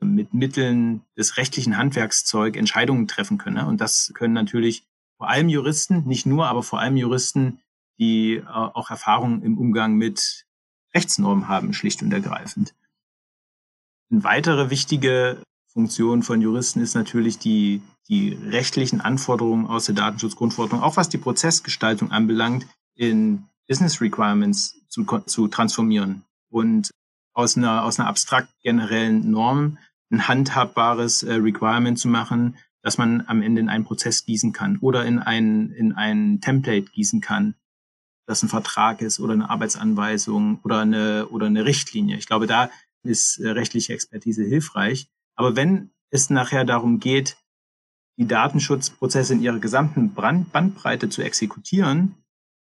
[0.00, 3.66] mit Mitteln des rechtlichen Handwerkszeug Entscheidungen treffen können.
[3.66, 4.86] Und das können natürlich
[5.24, 7.58] vor allem Juristen, nicht nur, aber vor allem Juristen,
[7.98, 10.44] die äh, auch Erfahrung im Umgang mit
[10.94, 12.74] Rechtsnormen haben, schlicht und ergreifend.
[14.10, 20.82] Eine weitere wichtige Funktion von Juristen ist natürlich die, die rechtlichen Anforderungen aus der Datenschutzgrundverordnung,
[20.82, 26.90] auch was die Prozessgestaltung anbelangt, in Business Requirements zu, zu transformieren und
[27.32, 29.78] aus einer, aus einer abstrakt generellen Norm
[30.10, 34.78] ein handhabbares äh, Requirement zu machen, dass man am Ende in einen Prozess gießen kann
[34.78, 37.54] oder in ein, in ein Template gießen kann,
[38.26, 42.18] das ein Vertrag ist oder eine Arbeitsanweisung oder eine, oder eine Richtlinie.
[42.18, 42.70] Ich glaube, da
[43.02, 45.08] ist äh, rechtliche Expertise hilfreich.
[45.34, 47.38] Aber wenn es nachher darum geht,
[48.18, 52.14] die Datenschutzprozesse in ihrer gesamten Bandbreite zu exekutieren,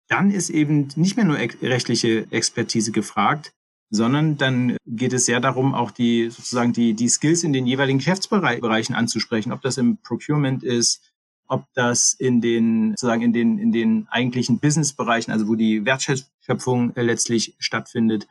[0.09, 3.53] dann ist eben nicht mehr nur rechtliche Expertise gefragt,
[3.91, 7.99] sondern dann geht es sehr darum, auch die sozusagen die, die Skills in den jeweiligen
[7.99, 11.13] Geschäftsbereichen anzusprechen, ob das im Procurement ist,
[11.49, 16.93] ob das in den sozusagen in den in den eigentlichen Businessbereichen, also wo die Wertschöpfung
[16.97, 18.27] letztlich stattfindet.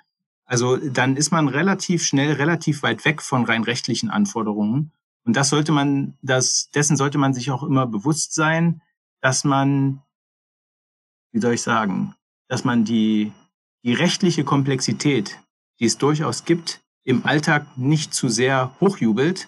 [0.46, 4.92] Also dann ist man relativ schnell relativ weit weg von rein rechtlichen Anforderungen
[5.24, 8.82] und das sollte man das dessen sollte man sich auch immer bewusst sein,
[9.22, 10.02] dass man
[11.32, 12.16] wie soll ich sagen,
[12.48, 13.32] dass man die
[13.84, 15.40] die rechtliche Komplexität
[15.80, 19.48] die es durchaus gibt, im Alltag nicht zu sehr hochjubelt,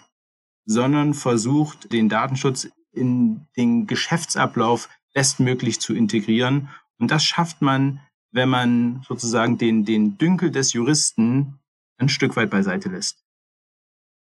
[0.66, 6.70] sondern versucht, den Datenschutz in den Geschäftsablauf bestmöglich zu integrieren.
[7.00, 11.60] Und das schafft man, wenn man sozusagen den, den Dünkel des Juristen
[11.98, 13.24] ein Stück weit beiseite lässt.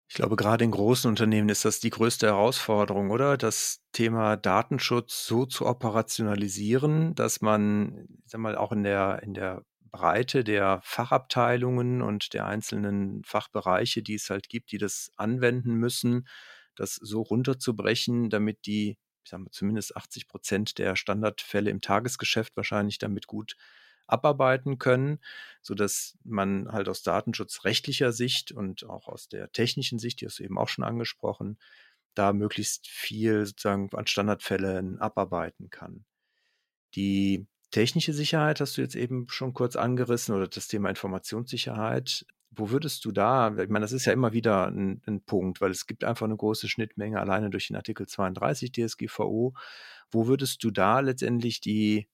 [0.09, 3.37] Ich glaube, gerade in großen Unternehmen ist das die größte Herausforderung, oder?
[3.37, 9.35] Das Thema Datenschutz so zu operationalisieren, dass man, ich sag mal, auch in der, in
[9.35, 9.65] der
[9.97, 16.29] Breite der Fachabteilungen und der einzelnen Fachbereiche, die es halt gibt, die das anwenden müssen,
[16.75, 22.57] das so runterzubrechen, damit die, ich sage mal, zumindest 80 Prozent der Standardfälle im Tagesgeschäft
[22.57, 23.57] wahrscheinlich damit gut
[24.07, 25.19] abarbeiten können,
[25.63, 30.45] sodass man halt aus datenschutzrechtlicher Sicht und auch aus der technischen Sicht, die hast du
[30.45, 31.59] eben auch schon angesprochen,
[32.15, 36.05] da möglichst viel sozusagen an Standardfällen abarbeiten kann.
[36.95, 42.27] Die technische Sicherheit hast du jetzt eben schon kurz angerissen oder das Thema Informationssicherheit.
[42.51, 45.71] Wo würdest du da, ich meine, das ist ja immer wieder ein, ein, Punkt, weil
[45.71, 49.55] es gibt einfach eine große Schnittmenge alleine durch den Artikel 32 DSGVO.
[50.11, 52.09] Wo würdest du da letztendlich die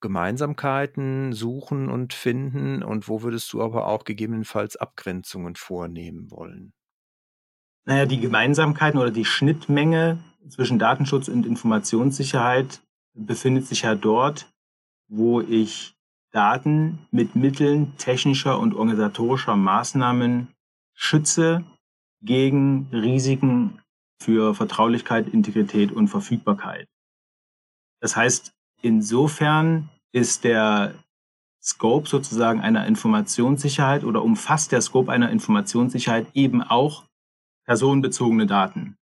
[0.00, 6.72] Gemeinsamkeiten suchen und finden und wo würdest du aber auch gegebenenfalls Abgrenzungen vornehmen wollen?
[7.84, 12.80] Naja, die Gemeinsamkeiten oder die Schnittmenge zwischen Datenschutz und Informationssicherheit
[13.14, 14.51] befindet sich ja dort,
[15.14, 15.94] wo ich
[16.32, 20.48] Daten mit Mitteln technischer und organisatorischer Maßnahmen
[20.94, 21.64] schütze
[22.22, 23.82] gegen Risiken
[24.22, 26.88] für Vertraulichkeit, Integrität und Verfügbarkeit.
[28.00, 30.94] Das heißt, insofern ist der
[31.62, 37.04] Scope sozusagen einer Informationssicherheit oder umfasst der Scope einer Informationssicherheit eben auch
[37.66, 38.96] personenbezogene Daten.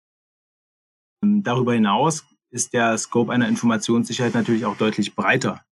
[1.21, 5.66] Darüber hinaus ist der Scope einer Informationssicherheit natürlich auch deutlich breiter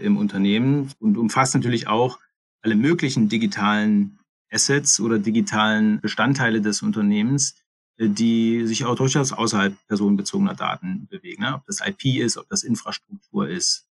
[0.00, 2.18] im Unternehmen und umfasst natürlich auch
[2.62, 4.18] alle möglichen digitalen
[4.50, 7.54] Assets oder digitalen Bestandteile des Unternehmens,
[7.98, 11.42] die sich auch durchaus außerhalb personenbezogener Daten bewegen.
[11.42, 11.54] Ne?
[11.54, 13.88] Ob das IP ist, ob das Infrastruktur ist,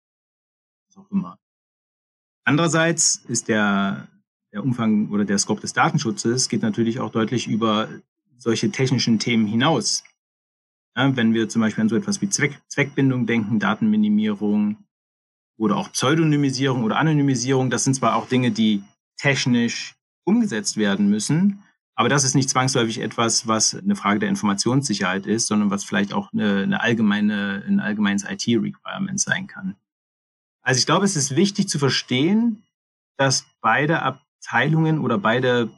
[0.88, 1.38] was auch immer.
[2.44, 4.08] Andererseits ist der,
[4.52, 7.88] der Umfang oder der Scope des Datenschutzes geht natürlich auch deutlich über
[8.36, 10.02] solche technischen Themen hinaus.
[10.96, 14.84] Ja, wenn wir zum Beispiel an so etwas wie Zweck, Zweckbindung denken, Datenminimierung
[15.56, 18.82] oder auch Pseudonymisierung oder Anonymisierung, das sind zwar auch Dinge, die
[19.16, 21.62] technisch umgesetzt werden müssen,
[21.94, 26.12] aber das ist nicht zwangsläufig etwas, was eine Frage der Informationssicherheit ist, sondern was vielleicht
[26.12, 29.76] auch eine, eine allgemeine, ein allgemeines IT-Requirement sein kann.
[30.62, 32.62] Also ich glaube, es ist wichtig zu verstehen,
[33.18, 35.70] dass beide Abteilungen oder beide,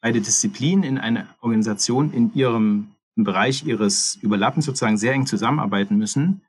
[0.00, 6.42] beide Disziplinen in einer Organisation in ihrem Bereich ihres Überlappens sozusagen sehr eng zusammenarbeiten müssen.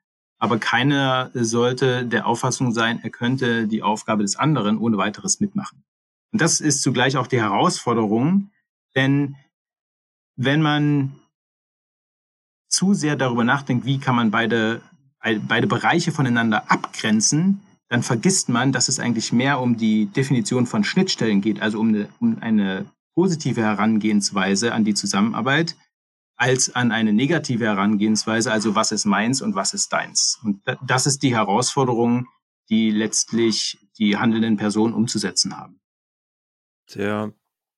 [0.44, 5.86] Aber keiner sollte der Auffassung sein, er könnte die Aufgabe des anderen ohne weiteres mitmachen.
[6.34, 8.52] Und das ist zugleich auch die Herausforderung,
[8.94, 9.38] denn
[10.36, 11.16] wenn man
[12.68, 14.82] zu sehr darüber nachdenkt, wie kann man beide,
[15.48, 20.84] beide Bereiche voneinander abgrenzen, dann vergisst man, dass es eigentlich mehr um die Definition von
[20.84, 25.78] Schnittstellen geht, also um eine, um eine positive Herangehensweise an die Zusammenarbeit,
[26.36, 30.40] als an eine negative Herangehensweise, also was ist meins und was ist deins.
[30.44, 32.28] Und das ist die Herausforderung,
[32.70, 35.80] die letztlich die handelnden Personen umzusetzen haben.
[36.88, 37.34] Sehr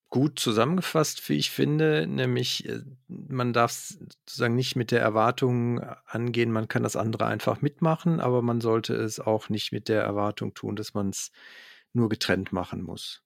[0.09, 6.51] gut zusammengefasst, wie ich finde, nämlich äh, man darf sozusagen nicht mit der Erwartung angehen,
[6.51, 10.53] man kann das andere einfach mitmachen, aber man sollte es auch nicht mit der Erwartung
[10.53, 11.31] tun, dass man es
[11.91, 13.23] nur getrennt machen muss.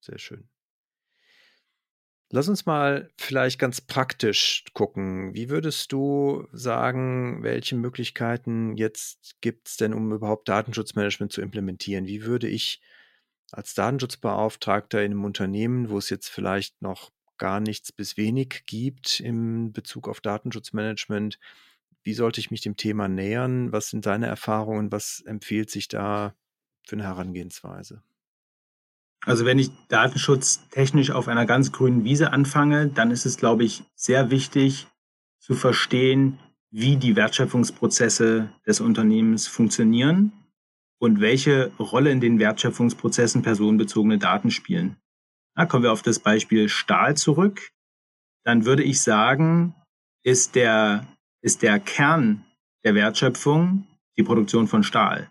[0.00, 0.48] Sehr schön.
[2.32, 5.34] Lass uns mal vielleicht ganz praktisch gucken.
[5.34, 12.06] Wie würdest du sagen, welche Möglichkeiten jetzt gibt es denn, um überhaupt Datenschutzmanagement zu implementieren?
[12.06, 12.80] Wie würde ich
[13.50, 19.18] als Datenschutzbeauftragter in einem Unternehmen, wo es jetzt vielleicht noch gar nichts bis wenig gibt
[19.18, 21.40] im Bezug auf Datenschutzmanagement,
[22.04, 23.72] wie sollte ich mich dem Thema nähern?
[23.72, 24.92] Was sind deine Erfahrungen?
[24.92, 26.34] Was empfiehlt sich da
[26.86, 28.02] für eine Herangehensweise?
[29.26, 33.64] Also wenn ich Datenschutz technisch auf einer ganz grünen Wiese anfange, dann ist es, glaube
[33.64, 34.86] ich, sehr wichtig
[35.38, 36.38] zu verstehen,
[36.70, 40.32] wie die Wertschöpfungsprozesse des Unternehmens funktionieren
[40.98, 44.96] und welche Rolle in den Wertschöpfungsprozessen personenbezogene Daten spielen.
[45.56, 47.70] Da kommen wir auf das Beispiel Stahl zurück.
[48.44, 49.74] Dann würde ich sagen,
[50.22, 51.06] ist der,
[51.42, 52.44] ist der Kern
[52.84, 55.30] der Wertschöpfung die Produktion von Stahl.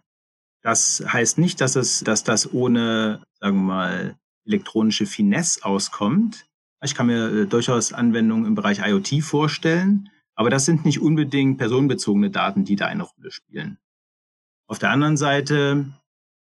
[0.62, 6.48] Das heißt nicht, dass es, dass das ohne, sagen wir mal, elektronische Finesse auskommt.
[6.84, 11.58] Ich kann mir äh, durchaus Anwendungen im Bereich IoT vorstellen, aber das sind nicht unbedingt
[11.58, 13.78] personenbezogene Daten, die da eine Rolle spielen.
[14.67, 15.86] Auf der anderen Seite,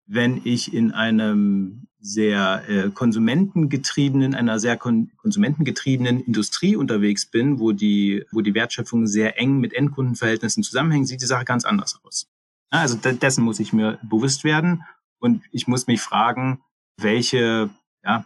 [0.06, 7.71] wenn ich in einem sehr äh, konsumentengetriebenen, einer sehr kon konsumentengetriebenen Industrie unterwegs bin, wo
[7.71, 12.28] die, wo die Wertschöpfung sehr eng mit Endkundenverhältnissen zusammenhängt, sieht die Sache ganz anders aus.
[12.73, 14.83] Also dessen muss ich mir bewusst werden
[15.19, 16.63] und ich muss mich fragen,
[16.97, 17.69] welche,
[18.03, 18.25] ja,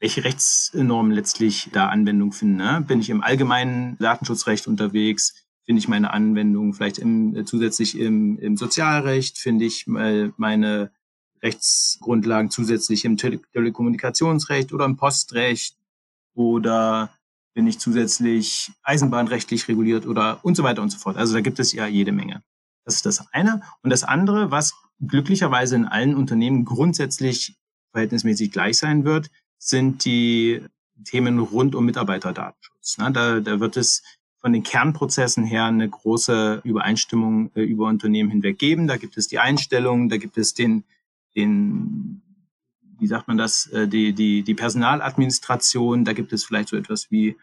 [0.00, 2.56] welche Rechtsnormen letztlich da Anwendung finden.
[2.56, 2.84] Ne?
[2.86, 5.46] Bin ich im allgemeinen Datenschutzrecht unterwegs?
[5.64, 9.38] Finde ich meine Anwendung vielleicht im, äh, zusätzlich im, im Sozialrecht?
[9.38, 10.90] Finde ich meine
[11.40, 15.76] Rechtsgrundlagen zusätzlich im Tele Telekommunikationsrecht oder im Postrecht?
[16.34, 17.10] Oder
[17.54, 21.16] bin ich zusätzlich eisenbahnrechtlich reguliert oder und so weiter und so fort.
[21.16, 22.42] Also da gibt es ja jede Menge.
[22.86, 23.60] Das ist das eine.
[23.82, 24.74] Und das andere, was
[25.06, 27.58] glücklicherweise in allen Unternehmen grundsätzlich
[27.92, 30.62] verhältnismäßig gleich sein wird, sind die
[31.04, 32.96] Themen rund um Mitarbeiterdatenschutz.
[33.12, 34.02] Da, da wird es
[34.40, 38.86] von den Kernprozessen her eine große Übereinstimmung äh, über Unternehmen hinweg geben.
[38.86, 40.84] Da gibt es die Einstellung, da gibt es den,
[41.34, 42.22] den
[42.98, 47.10] wie sagt man das, äh, die, die, die Personaladministration, da gibt es vielleicht so etwas
[47.10, 47.36] wie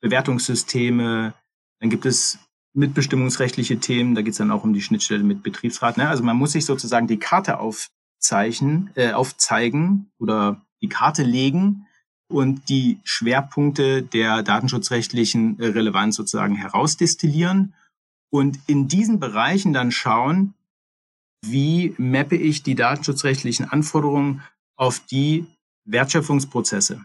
[0.00, 1.34] Bewertungssysteme,
[1.80, 2.38] dann gibt es
[2.72, 5.96] mitbestimmungsrechtliche Themen, da geht es dann auch um die Schnittstelle mit Betriebsrat.
[5.96, 6.08] Ne?
[6.08, 11.86] Also man muss sich sozusagen die Karte aufzeichnen, äh, aufzeigen oder die Karte legen
[12.28, 17.74] und die Schwerpunkte der datenschutzrechtlichen äh, Relevanz sozusagen herausdestillieren
[18.30, 20.54] und in diesen Bereichen dann schauen,
[21.44, 24.42] wie mappe ich die datenschutzrechtlichen Anforderungen
[24.76, 25.46] auf die
[25.84, 27.02] Wertschöpfungsprozesse.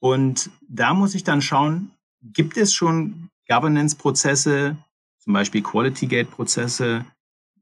[0.00, 1.90] Und da muss ich dann schauen,
[2.22, 4.76] gibt es schon Governance-Prozesse,
[5.18, 7.04] zum Beispiel Quality Gate-Prozesse,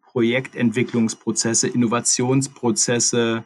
[0.03, 3.45] Projektentwicklungsprozesse, Innovationsprozesse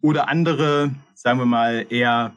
[0.00, 2.36] oder andere, sagen wir mal, eher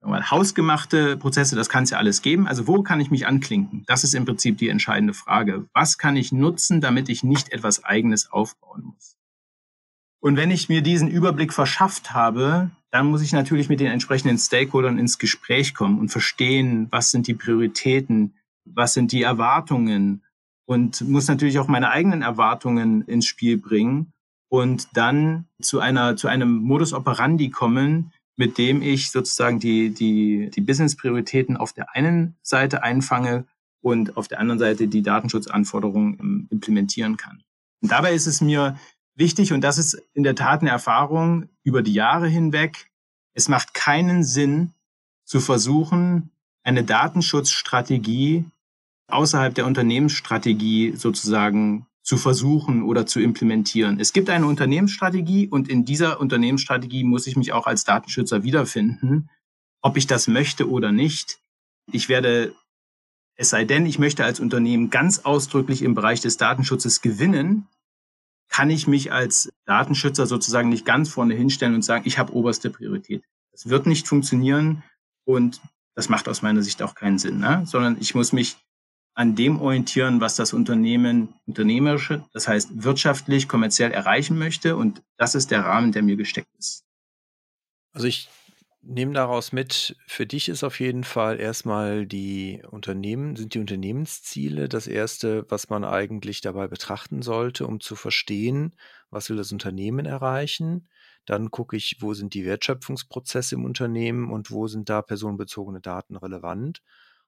[0.00, 2.46] mal, hausgemachte Prozesse, das kann es ja alles geben.
[2.46, 3.84] Also wo kann ich mich anklinken?
[3.86, 5.68] Das ist im Prinzip die entscheidende Frage.
[5.74, 9.16] Was kann ich nutzen, damit ich nicht etwas Eigenes aufbauen muss?
[10.20, 14.38] Und wenn ich mir diesen Überblick verschafft habe, dann muss ich natürlich mit den entsprechenden
[14.38, 20.22] Stakeholdern ins Gespräch kommen und verstehen, was sind die Prioritäten, was sind die Erwartungen
[20.66, 24.12] und muss natürlich auch meine eigenen Erwartungen ins Spiel bringen
[24.50, 30.50] und dann zu einer, zu einem Modus operandi kommen, mit dem ich sozusagen die, die,
[30.50, 33.46] die Business-Prioritäten auf der einen Seite einfange
[33.80, 37.42] und auf der anderen Seite die Datenschutzanforderungen implementieren kann.
[37.82, 38.78] Und dabei ist es mir
[39.14, 42.90] wichtig, und das ist in der Tat eine Erfahrung über die Jahre hinweg,
[43.34, 44.72] es macht keinen Sinn
[45.24, 46.30] zu versuchen,
[46.62, 48.44] eine Datenschutzstrategie
[49.08, 54.00] außerhalb der Unternehmensstrategie sozusagen zu versuchen oder zu implementieren.
[54.00, 59.30] Es gibt eine Unternehmensstrategie und in dieser Unternehmensstrategie muss ich mich auch als Datenschützer wiederfinden,
[59.82, 61.38] ob ich das möchte oder nicht.
[61.90, 62.54] Ich werde,
[63.36, 67.68] es sei denn, ich möchte als Unternehmen ganz ausdrücklich im Bereich des Datenschutzes gewinnen,
[68.52, 72.70] kann ich mich als Datenschützer sozusagen nicht ganz vorne hinstellen und sagen, ich habe oberste
[72.70, 73.24] Priorität.
[73.50, 74.82] Das wird nicht funktionieren
[75.24, 75.60] und
[75.94, 77.62] das macht aus meiner Sicht auch keinen Sinn, ne?
[77.66, 78.56] sondern ich muss mich
[79.14, 84.76] an dem orientieren, was das Unternehmen unternehmerische, das heißt wirtschaftlich, kommerziell erreichen möchte.
[84.76, 86.84] Und das ist der Rahmen, der mir gesteckt ist.
[87.92, 88.28] Also ich
[88.82, 94.68] nehme daraus mit, für dich ist auf jeden Fall erstmal die Unternehmen, sind die Unternehmensziele
[94.68, 98.74] das erste, was man eigentlich dabei betrachten sollte, um zu verstehen,
[99.10, 100.88] was will das Unternehmen erreichen.
[101.26, 106.16] Dann gucke ich, wo sind die Wertschöpfungsprozesse im Unternehmen und wo sind da personenbezogene Daten
[106.16, 106.82] relevant.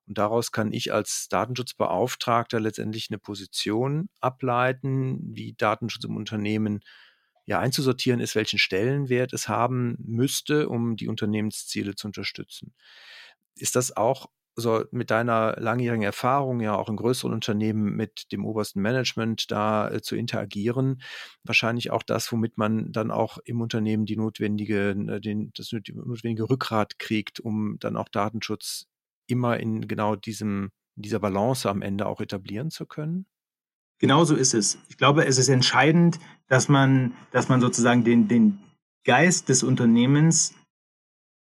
[0.07, 6.81] Und daraus kann ich als Datenschutzbeauftragter letztendlich eine Position ableiten, wie Datenschutz im Unternehmen
[7.47, 12.75] ja einzusortieren ist, welchen Stellenwert es haben müsste, um die Unternehmensziele zu unterstützen.
[13.57, 18.45] Ist das auch so mit deiner langjährigen Erfahrung, ja auch in größeren Unternehmen mit dem
[18.45, 21.03] obersten Management da äh, zu interagieren,
[21.43, 26.49] wahrscheinlich auch das, womit man dann auch im Unternehmen die notwendige, äh, den, das notwendige
[26.49, 28.87] Rückgrat kriegt, um dann auch Datenschutz
[29.27, 33.27] immer in genau diesem, dieser Balance am Ende auch etablieren zu können?
[34.05, 34.77] Genauso ist es.
[34.91, 38.59] Ich glaube, es ist entscheidend, dass man, dass man sozusagen den, den
[39.07, 40.55] Geist des Unternehmens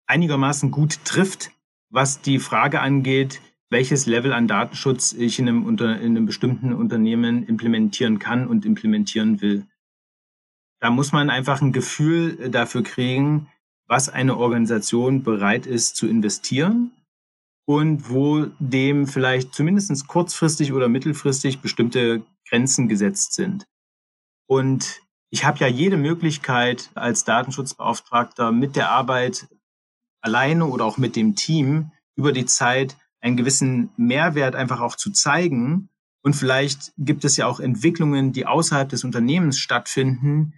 [0.06, 1.50] einigermaßen gut trifft,
[1.90, 6.72] was die Frage angeht, welches Level an Datenschutz ich in einem, unter, in einem bestimmten
[6.72, 9.66] Unternehmen implementieren kann und implementieren will.
[10.80, 13.48] Da muss man einfach ein Gefühl dafür kriegen,
[13.86, 16.92] was eine Organisation bereit ist zu investieren
[17.66, 23.66] und wo dem vielleicht zumindest kurzfristig oder mittelfristig bestimmte Grenzen gesetzt sind.
[24.46, 29.48] Und ich habe ja jede Möglichkeit als Datenschutzbeauftragter mit der Arbeit
[30.20, 35.10] alleine oder auch mit dem Team über die Zeit einen gewissen Mehrwert einfach auch zu
[35.10, 35.88] zeigen.
[36.22, 40.54] Und vielleicht gibt es ja auch Entwicklungen, die außerhalb des Unternehmens stattfinden.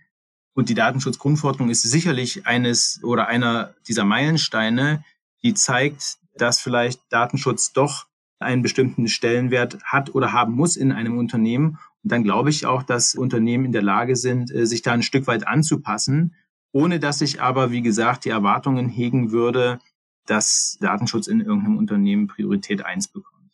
[0.54, 5.04] Und die Datenschutzgrundverordnung ist sicherlich eines oder einer dieser Meilensteine,
[5.42, 8.06] die zeigt, dass vielleicht Datenschutz doch
[8.38, 11.78] einen bestimmten Stellenwert hat oder haben muss in einem Unternehmen.
[12.02, 15.02] Und dann glaube ich auch, dass Unternehmen in der Lage sind, äh, sich da ein
[15.02, 16.34] Stück weit anzupassen,
[16.72, 19.78] ohne dass ich aber, wie gesagt, die Erwartungen hegen würde,
[20.26, 23.52] dass Datenschutz in irgendeinem Unternehmen Priorität eins bekommt.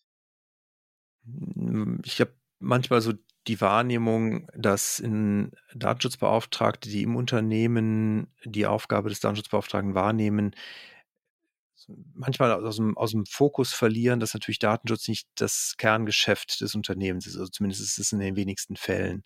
[2.05, 3.13] Ich habe manchmal so
[3.47, 10.55] die Wahrnehmung, dass in Datenschutzbeauftragte, die im Unternehmen die Aufgabe des Datenschutzbeauftragten wahrnehmen,
[12.15, 17.27] manchmal aus dem, aus dem Fokus verlieren, dass natürlich Datenschutz nicht das Kerngeschäft des Unternehmens
[17.27, 17.37] ist.
[17.37, 19.23] Also zumindest ist es in den wenigsten Fällen.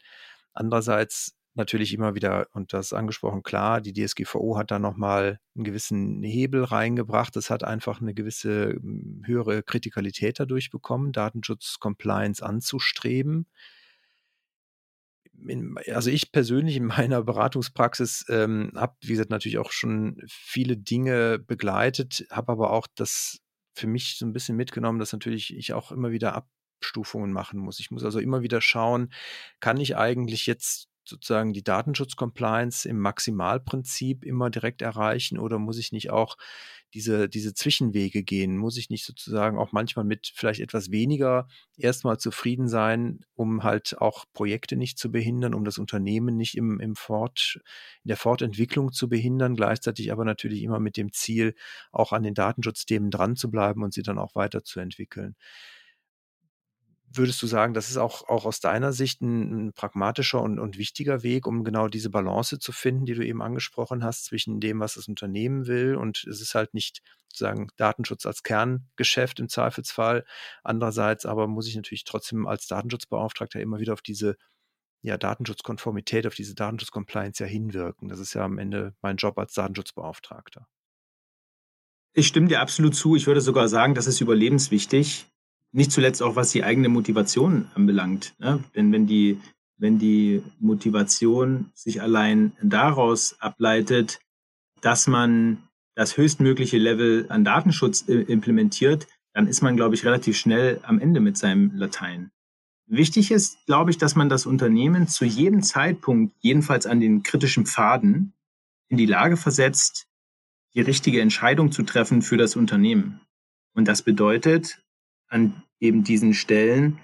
[0.53, 6.23] Andererseits natürlich immer wieder, und das angesprochen, klar, die DSGVO hat da nochmal einen gewissen
[6.23, 7.37] Hebel reingebracht.
[7.37, 13.47] Es hat einfach eine gewisse hm, höhere Kritikalität dadurch bekommen, Datenschutz-Compliance anzustreben.
[15.47, 20.77] In, also ich persönlich in meiner Beratungspraxis ähm, habe, wie gesagt, natürlich auch schon viele
[20.77, 23.39] Dinge begleitet, habe aber auch das
[23.75, 26.35] für mich so ein bisschen mitgenommen, dass natürlich ich auch immer wieder
[26.81, 27.81] Abstufungen machen muss.
[27.81, 29.13] Ich muss also immer wieder schauen,
[29.61, 35.93] kann ich eigentlich jetzt sozusagen die Datenschutz-Compliance im Maximalprinzip immer direkt erreichen oder muss ich
[35.93, 36.37] nicht auch
[36.95, 38.57] diese, diese Zwischenwege gehen?
[38.57, 43.99] Muss ich nicht sozusagen auch manchmal mit vielleicht etwas weniger erstmal zufrieden sein, um halt
[43.99, 47.61] auch Projekte nicht zu behindern, um das Unternehmen nicht im, im Fort,
[48.05, 51.55] in der Fortentwicklung zu behindern, gleichzeitig aber natürlich immer mit dem Ziel,
[51.93, 55.37] auch an den Datenschutzthemen dran zu bleiben und sie dann auch weiterzuentwickeln
[57.17, 60.79] würdest du sagen, das ist auch, auch aus deiner Sicht ein, ein pragmatischer und, und,
[60.79, 64.81] wichtiger Weg, um genau diese Balance zu finden, die du eben angesprochen hast, zwischen dem,
[64.81, 70.25] was das Unternehmen will und es ist halt nicht sozusagen Datenschutz als Kerngeschäft im Zweifelsfall.
[70.63, 74.37] Andererseits aber muss ich natürlich trotzdem als Datenschutzbeauftragter immer wieder auf diese
[75.03, 78.09] ja, Datenschutzkonformität, auf diese Datenschutzcompliance ja hinwirken.
[78.09, 80.67] Das ist ja am Ende mein Job als Datenschutzbeauftragter.
[82.13, 83.15] Ich stimme dir absolut zu.
[83.15, 85.27] Ich würde sogar sagen, das ist überlebenswichtig.
[85.77, 88.35] Nicht zuletzt auch, was die eigene Motivation anbelangt.
[88.39, 88.65] Ne?
[88.75, 89.39] Denn wenn die,
[89.77, 94.21] wenn die Motivation sich allein daraus ableitet,
[94.81, 95.59] dass man
[95.95, 101.21] das höchstmögliche Level an Datenschutz implementiert, dann ist man, glaube ich, relativ schnell am Ende
[101.21, 102.31] mit seinem Latein.
[102.87, 107.67] Wichtig ist, glaube ich, dass man das Unternehmen zu jedem Zeitpunkt, jedenfalls an den kritischen
[107.67, 108.33] Pfaden,
[108.89, 110.07] in die Lage versetzt,
[110.73, 113.21] die richtige Entscheidung zu treffen für das Unternehmen.
[113.75, 114.83] Und das bedeutet,
[115.29, 116.99] an eben diesen Stellen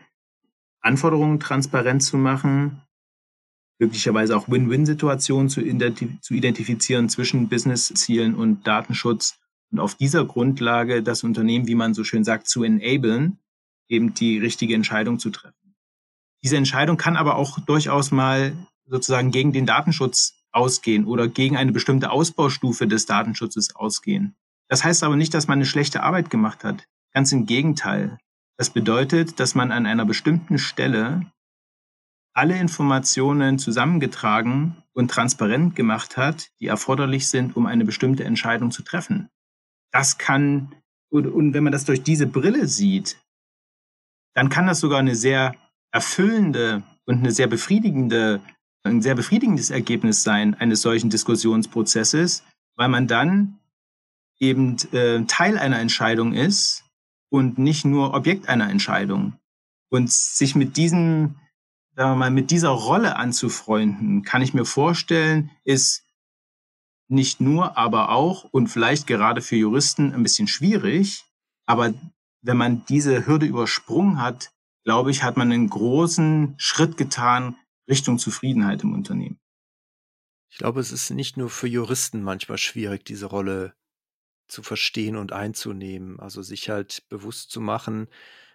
[0.81, 2.83] Anforderungen transparent zu machen,
[3.79, 5.61] möglicherweise auch Win-Win-Situationen zu,
[6.20, 9.39] zu, identifizieren zwischen Business-Zielen und Datenschutz
[9.70, 13.39] und auf dieser Grundlage das Unternehmen, wie man so schön sagt, zu enablen,
[13.89, 15.75] eben die richtige Entscheidung zu treffen.
[16.43, 18.53] Diese Entscheidung kann aber auch durchaus mal
[18.87, 24.35] sozusagen gegen den Datenschutz ausgehen oder gegen eine bestimmte Ausbaustufe des Datenschutzes ausgehen.
[24.68, 26.87] Das heißt aber nicht, dass man eine schlechte Arbeit gemacht hat.
[27.12, 28.18] Ganz im Gegenteil.
[28.59, 31.33] Das bedeutet, dass man an einer bestimmten Stelle
[32.35, 38.83] alle Informationen zusammengetragen und transparent gemacht hat, die erforderlich sind, um eine bestimmte Entscheidung zu
[38.83, 39.29] treffen.
[39.93, 40.75] Das kann,
[41.11, 43.19] und, und wenn man das durch diese Brille sieht,
[44.35, 45.55] dann kann das sogar eine sehr
[45.93, 48.41] erfüllende und eine sehr befriedigende,
[48.83, 52.45] ein sehr befriedigendes Ergebnis sein eines solchen Diskussionsprozesses,
[52.77, 53.59] weil man dann
[54.39, 56.85] eben äh, Teil einer Entscheidung ist,
[57.33, 59.39] und nicht nur Objekt einer Entscheidung.
[59.89, 61.37] Und sich mit diesem,
[61.97, 66.05] sagen wir mal, mit dieser Rolle anzufreunden, kann ich mir vorstellen, ist
[67.09, 71.24] nicht nur, aber auch und vielleicht gerade für Juristen ein bisschen schwierig.
[71.64, 71.95] Aber
[72.43, 74.53] wenn man diese Hürde übersprungen hat,
[74.85, 77.57] glaube ich, hat man einen großen Schritt getan
[77.89, 79.41] Richtung Zufriedenheit im Unternehmen.
[80.51, 83.74] Ich glaube, es ist nicht nur für Juristen manchmal schwierig, diese Rolle
[84.53, 86.21] zu verstehen und einzunehmen.
[86.21, 88.09] Also sich halt bewusst zu machen,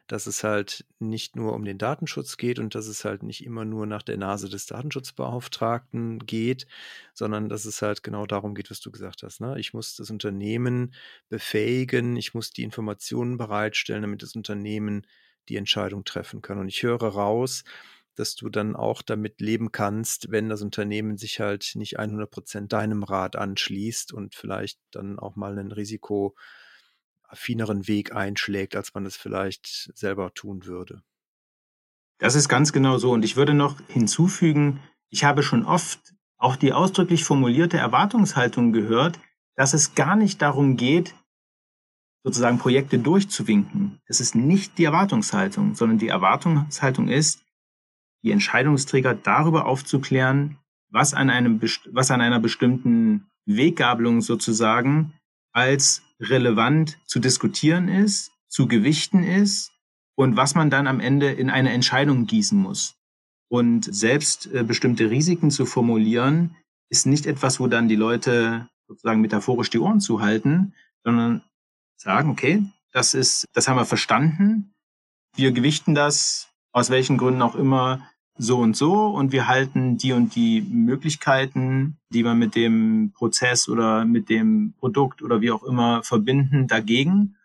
[0.08, 3.66] dass es halt nicht nur um den Datenschutz geht und dass es halt nicht immer
[3.66, 6.66] nur nach der Nase des Datenschutzbeauftragten geht,
[7.14, 9.41] sondern dass es halt genau darum geht, was du gesagt hast.
[9.41, 9.60] Ne?
[9.60, 10.93] Ich muss das Unternehmen
[11.28, 15.06] befähigen, ich muss die Informationen bereitstellen, damit das Unternehmen
[15.50, 16.58] die Entscheidung treffen kann.
[16.58, 17.64] Und ich höre raus,
[18.18, 22.74] dass du dann auch damit leben kannst, wenn das Unternehmen sich halt nicht 100 Prozent
[22.74, 29.15] deinem Rat anschließt und vielleicht dann auch mal einen risikoaffineren Weg einschlägt, als man es
[29.15, 31.03] vielleicht selber tun würde.
[32.18, 33.11] Das ist ganz genau so.
[33.11, 35.99] Und ich würde noch hinzufügen, ich habe schon oft
[36.38, 39.20] auch die ausdrücklich formulierte Erwartungshaltung gehört,
[39.55, 41.15] dass es gar nicht darum geht,
[42.24, 44.01] sozusagen Projekte durchzuwinken.
[44.07, 47.43] Das ist nicht die Erwartungshaltung, sondern die Erwartungshaltung ist,
[48.28, 50.57] die Entscheidungsträger darüber aufzuklären,
[50.89, 51.61] was an, einem,
[51.91, 55.13] was an einer bestimmten Weggabelung sozusagen
[55.53, 59.71] als relevant zu diskutieren ist, zu gewichten ist
[60.15, 62.95] und was man dann am Ende in eine Entscheidung gießen muss.
[63.49, 66.57] Und selbst äh, bestimmte Risiken zu formulieren,
[66.89, 70.73] ist nicht etwas, wo dann die Leute sozusagen metaphorisch die Ohren zuhalten,
[71.03, 71.43] sondern
[71.95, 74.73] sagen, okay, das ist, das haben wir verstanden.
[75.36, 80.13] Wir gewichten das aus welchen Gründen auch immer so und so und wir halten die
[80.13, 85.63] und die Möglichkeiten, die wir mit dem Prozess oder mit dem Produkt oder wie auch
[85.63, 87.35] immer verbinden, dagegen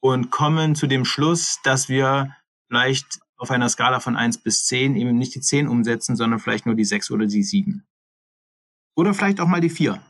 [0.00, 2.36] und kommen zu dem Schluss, dass wir
[2.68, 6.66] vielleicht auf einer Skala von eins bis zehn eben nicht die zehn umsetzen, sondern vielleicht
[6.66, 7.86] nur die sechs oder die sieben.
[8.96, 10.00] Oder vielleicht auch mal die vier.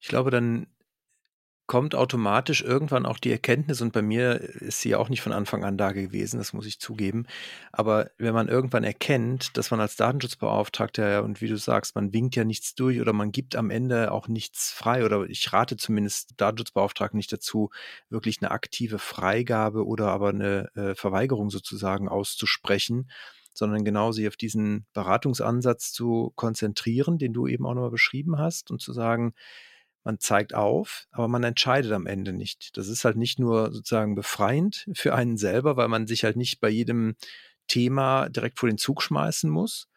[0.00, 0.66] Ich glaube, dann
[1.66, 5.64] kommt automatisch irgendwann auch die Erkenntnis, und bei mir ist sie auch nicht von Anfang
[5.64, 7.26] an da gewesen, das muss ich zugeben.
[7.72, 12.36] Aber wenn man irgendwann erkennt, dass man als Datenschutzbeauftragter, und wie du sagst, man winkt
[12.36, 16.34] ja nichts durch oder man gibt am Ende auch nichts frei, oder ich rate zumindest
[16.36, 17.70] Datenschutzbeauftragten nicht dazu,
[18.10, 23.10] wirklich eine aktive Freigabe oder aber eine äh, Verweigerung sozusagen auszusprechen,
[23.54, 28.70] sondern genau sich auf diesen Beratungsansatz zu konzentrieren, den du eben auch nochmal beschrieben hast,
[28.70, 29.32] und zu sagen,
[30.04, 32.76] man zeigt auf, aber man entscheidet am Ende nicht.
[32.76, 36.60] Das ist halt nicht nur sozusagen befreiend für einen selber, weil man sich halt nicht
[36.60, 37.16] bei jedem
[37.66, 39.88] Thema direkt vor den Zug schmeißen muss,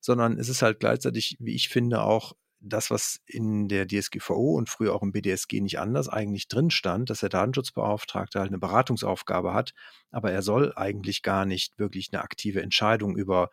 [0.00, 4.68] sondern es ist halt gleichzeitig, wie ich finde, auch das, was in der DSGVO und
[4.68, 9.52] früher auch im BDSG nicht anders eigentlich drin stand, dass der Datenschutzbeauftragte halt eine Beratungsaufgabe
[9.52, 9.74] hat,
[10.10, 13.50] aber er soll eigentlich gar nicht wirklich eine aktive Entscheidung über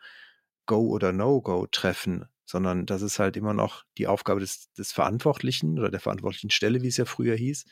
[0.66, 5.78] Go oder No-Go treffen, sondern das ist halt immer noch die Aufgabe des, des Verantwortlichen
[5.78, 7.64] oder der verantwortlichen Stelle, wie es ja früher hieß.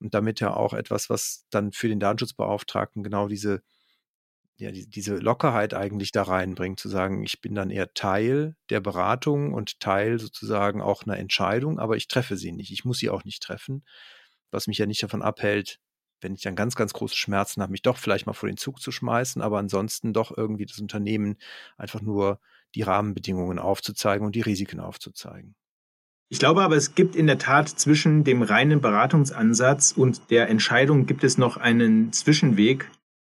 [0.00, 3.62] Und damit ja auch etwas, was dann für den Datenschutzbeauftragten genau diese,
[4.58, 8.80] ja, die, diese Lockerheit eigentlich da reinbringt, zu sagen, ich bin dann eher Teil der
[8.80, 12.70] Beratung und Teil sozusagen auch einer Entscheidung, aber ich treffe sie nicht.
[12.70, 13.84] Ich muss sie auch nicht treffen,
[14.50, 15.80] was mich ja nicht davon abhält,
[16.20, 18.80] wenn ich dann ganz, ganz große Schmerzen habe, mich doch vielleicht mal vor den Zug
[18.80, 21.38] zu schmeißen, aber ansonsten doch irgendwie das Unternehmen
[21.76, 22.40] einfach nur
[22.74, 25.54] die Rahmenbedingungen aufzuzeigen und die Risiken aufzuzeigen.
[26.30, 31.06] Ich glaube aber, es gibt in der Tat zwischen dem reinen Beratungsansatz und der Entscheidung
[31.06, 32.90] gibt es noch einen Zwischenweg.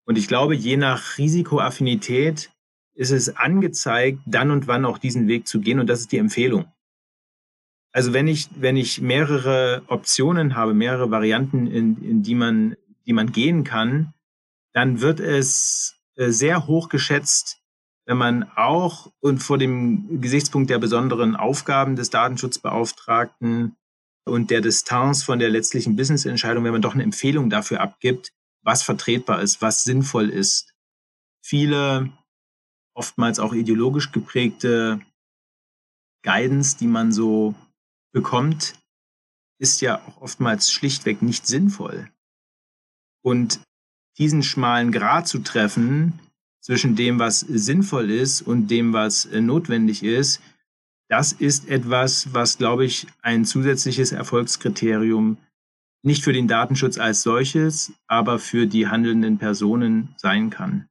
[0.05, 2.51] Und ich glaube, je nach Risikoaffinität
[2.95, 5.79] ist es angezeigt, dann und wann auch diesen Weg zu gehen.
[5.79, 6.67] Und das ist die Empfehlung.
[7.93, 12.77] Also wenn ich, wenn ich mehrere Optionen habe, mehrere Varianten, in, in die man,
[13.07, 14.15] die man gehen kann,
[14.73, 17.60] dann wird es äh, sehr hoch geschätzt,
[18.11, 23.77] wenn man auch und vor dem Gesichtspunkt der besonderen Aufgaben des Datenschutzbeauftragten
[24.25, 28.33] und der Distanz von der letztlichen Business-Entscheidung, wenn man doch eine Empfehlung dafür abgibt,
[28.65, 30.75] was vertretbar ist, was sinnvoll ist.
[31.41, 32.11] Viele,
[32.95, 35.01] oftmals auch ideologisch geprägte
[36.25, 37.55] Guidance, die man so
[38.13, 38.75] bekommt,
[39.61, 42.11] ist ja auch oftmals schlichtweg nicht sinnvoll.
[43.23, 43.61] Und
[44.19, 46.19] diesen schmalen Grat zu treffen,
[46.61, 50.41] zwischen dem, was sinnvoll ist und dem, was äh, notwendig ist,
[51.09, 55.39] das ist etwas, was, glaube ich, ein zusätzliches Erfolgskriterium
[56.03, 60.89] nicht für den Datenschutz als solches, aber für die handelnden Personen sein kann.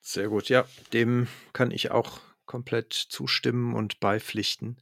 [0.00, 4.78] Sehr gut, ja, dem kann ich auch komplett zustimmen und beipflichten.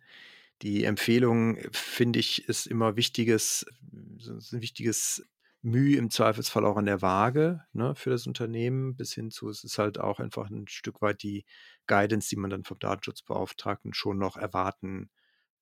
[0.63, 5.27] Die Empfehlung, finde ich, ist immer wichtiges, ein wichtiges
[5.67, 9.65] Mühe im Zweifelsfall auch an der Waage ne, für das Unternehmen, bis hin zu, es
[9.65, 11.45] ist halt auch einfach ein Stück weit die
[11.89, 15.11] Guidance, die man dann vom Datenschutzbeauftragten schon noch erwarten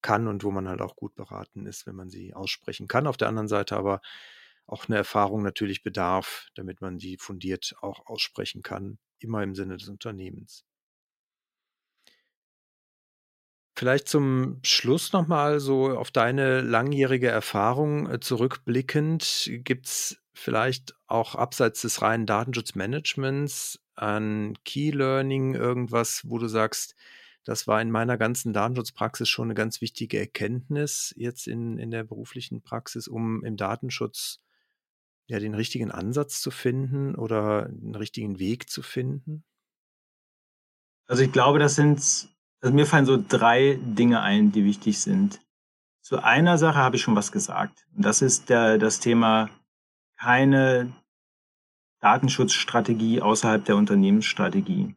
[0.02, 3.07] kann und wo man halt auch gut beraten ist, wenn man sie aussprechen kann.
[3.07, 4.00] Auf der anderen Seite aber
[4.66, 9.76] auch eine Erfahrung natürlich bedarf, damit man sie fundiert auch aussprechen kann, immer im Sinne
[9.78, 10.64] des Unternehmens.
[13.77, 19.51] Vielleicht zum Schluss nochmal so auf deine langjährige Erfahrung äh, zurückblickend.
[19.64, 26.95] Gibt es vielleicht auch abseits des reinen Datenschutzmanagements an Key Learning irgendwas, wo du sagst,
[27.45, 32.05] das war in meiner ganzen Datenschutzpraxis schon eine ganz wichtige Erkenntnis jetzt in, in der
[32.05, 34.41] beruflichen Praxis, um im Datenschutz
[35.27, 39.45] ja den richtigen Ansatz zu finden oder den richtigen Weg zu finden?
[41.07, 42.34] Also ich glaube, das sind
[42.64, 45.42] also mir fallen so drei Dinge ein, die wichtig sind.
[46.00, 47.86] Zu einer Sache habe ich schon was gesagt.
[47.94, 49.50] Und das ist der, das Thema
[50.18, 50.90] keine
[52.00, 54.96] Datenschutzstrategie außerhalb der Unternehmensstrategie.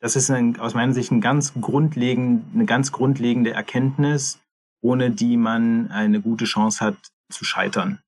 [0.00, 4.40] Das ist ein, aus meiner Sicht ein ganz grundlegend, eine ganz grundlegende Erkenntnis,
[4.80, 6.96] ohne die man eine gute Chance hat
[7.28, 8.02] zu scheitern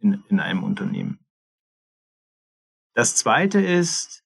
[0.00, 1.18] in, in einem Unternehmen.
[2.92, 4.22] Das zweite ist,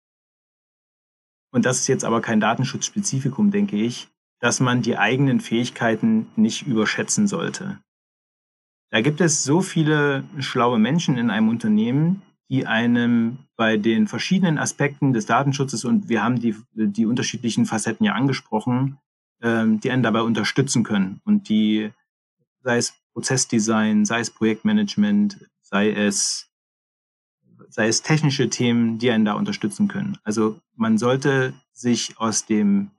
[1.51, 4.09] und das ist jetzt aber kein Datenschutzspezifikum, denke ich,
[4.45, 7.79] dass man die eigenen Fähigkeiten nicht überschätzen sollte.
[8.91, 14.59] Da gibt es so viele schlaue Menschen in einem Unternehmen, die einem bei den verschiedenen
[14.59, 18.99] Aspekten des Datenschutzes und wir haben die, die unterschiedlichen Facetten ja angesprochen,
[19.41, 21.91] ähm, die einen dabei unterstützen können und die,
[22.61, 26.51] sei es Prozessdesign, sei es Projektmanagement, sei es,
[27.69, 30.19] sei es technische Themen, die einen da unterstützen können.
[30.23, 32.91] Also man sollte sich aus dem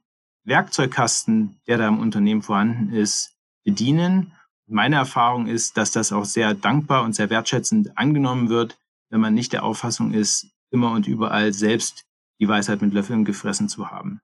[0.47, 4.33] Werkzeugkasten, der da im Unternehmen vorhanden ist, bedienen.
[4.69, 8.79] Meine Erfahrung ist, dass das auch sehr dankbar und sehr wertschätzend angenommen wird,
[9.11, 12.07] wenn man nicht der Auffassung ist, immer und überall selbst
[12.41, 14.21] die Weisheit mit Löffeln gefressen zu haben.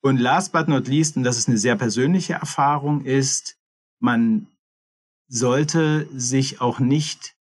[0.00, 3.58] Und last but not least, und das ist eine sehr persönliche Erfahrung, ist,
[4.00, 4.46] man
[5.28, 7.36] sollte sich auch nicht,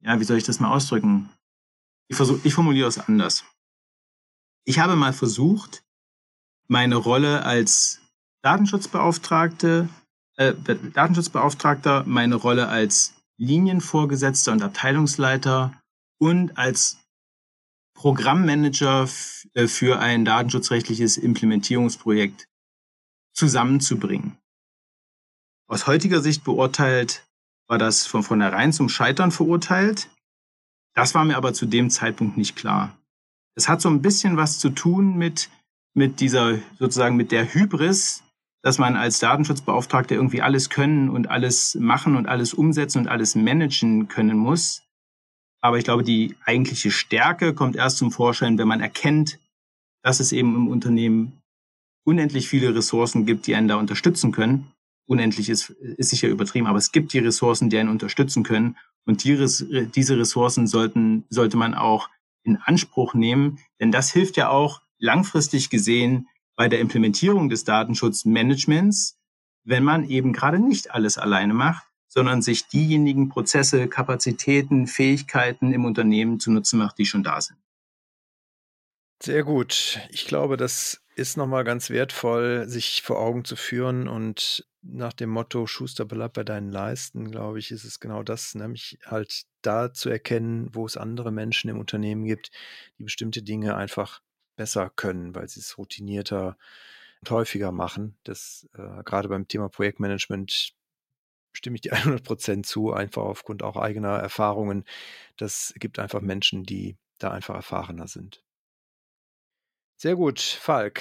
[0.00, 1.30] ja, wie soll ich das mal ausdrücken?
[2.08, 3.44] Ich, versuch, ich formuliere es anders.
[4.64, 5.84] Ich habe mal versucht,
[6.72, 8.00] meine Rolle als
[8.42, 9.90] Datenschutzbeauftragte,
[10.36, 15.78] äh, Datenschutzbeauftragter, meine Rolle als Linienvorgesetzter und Abteilungsleiter
[16.18, 16.98] und als
[17.94, 19.06] Programmmanager
[19.52, 22.48] äh, für ein datenschutzrechtliches Implementierungsprojekt
[23.34, 24.38] zusammenzubringen.
[25.68, 27.26] Aus heutiger Sicht beurteilt
[27.68, 30.08] war das von vornherein zum Scheitern verurteilt.
[30.94, 32.96] Das war mir aber zu dem Zeitpunkt nicht klar.
[33.54, 35.50] Es hat so ein bisschen was zu tun mit,
[35.94, 38.22] mit dieser, sozusagen mit der Hybris,
[38.62, 43.34] dass man als Datenschutzbeauftragter irgendwie alles können und alles machen und alles umsetzen und alles
[43.34, 44.82] managen können muss.
[45.60, 49.38] Aber ich glaube, die eigentliche Stärke kommt erst zum Vorschein, wenn man erkennt,
[50.02, 51.40] dass es eben im Unternehmen
[52.04, 54.72] unendlich viele Ressourcen gibt, die einen da unterstützen können.
[55.06, 58.76] Unendlich ist, ist sicher übertrieben, aber es gibt die Ressourcen, die einen unterstützen können.
[59.04, 59.36] Und die,
[59.94, 62.08] diese Ressourcen sollten, sollte man auch
[62.44, 69.18] in Anspruch nehmen, denn das hilft ja auch langfristig gesehen bei der Implementierung des Datenschutzmanagements,
[69.64, 75.84] wenn man eben gerade nicht alles alleine macht, sondern sich diejenigen Prozesse, Kapazitäten, Fähigkeiten im
[75.84, 77.58] Unternehmen zunutze macht, die schon da sind.
[79.22, 80.00] Sehr gut.
[80.10, 85.30] Ich glaube, das ist nochmal ganz wertvoll, sich vor Augen zu führen und nach dem
[85.30, 89.92] Motto Schuster bleibt bei deinen Leisten, glaube ich, ist es genau das, nämlich halt da
[89.92, 92.50] zu erkennen, wo es andere Menschen im Unternehmen gibt,
[92.98, 94.20] die bestimmte Dinge einfach
[94.56, 96.56] besser können, weil sie es routinierter
[97.20, 98.16] und häufiger machen.
[98.24, 100.74] Das äh, gerade beim Thema Projektmanagement
[101.52, 104.84] stimme ich dir 100 Prozent zu, einfach aufgrund auch eigener Erfahrungen.
[105.36, 108.42] Das gibt einfach Menschen, die da einfach erfahrener sind.
[109.96, 111.00] Sehr gut, Falk.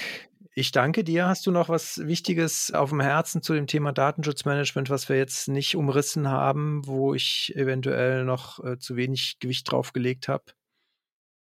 [0.54, 1.28] Ich danke dir.
[1.28, 5.48] Hast du noch was Wichtiges auf dem Herzen zu dem Thema Datenschutzmanagement, was wir jetzt
[5.48, 10.44] nicht umrissen haben, wo ich eventuell noch äh, zu wenig Gewicht drauf gelegt habe?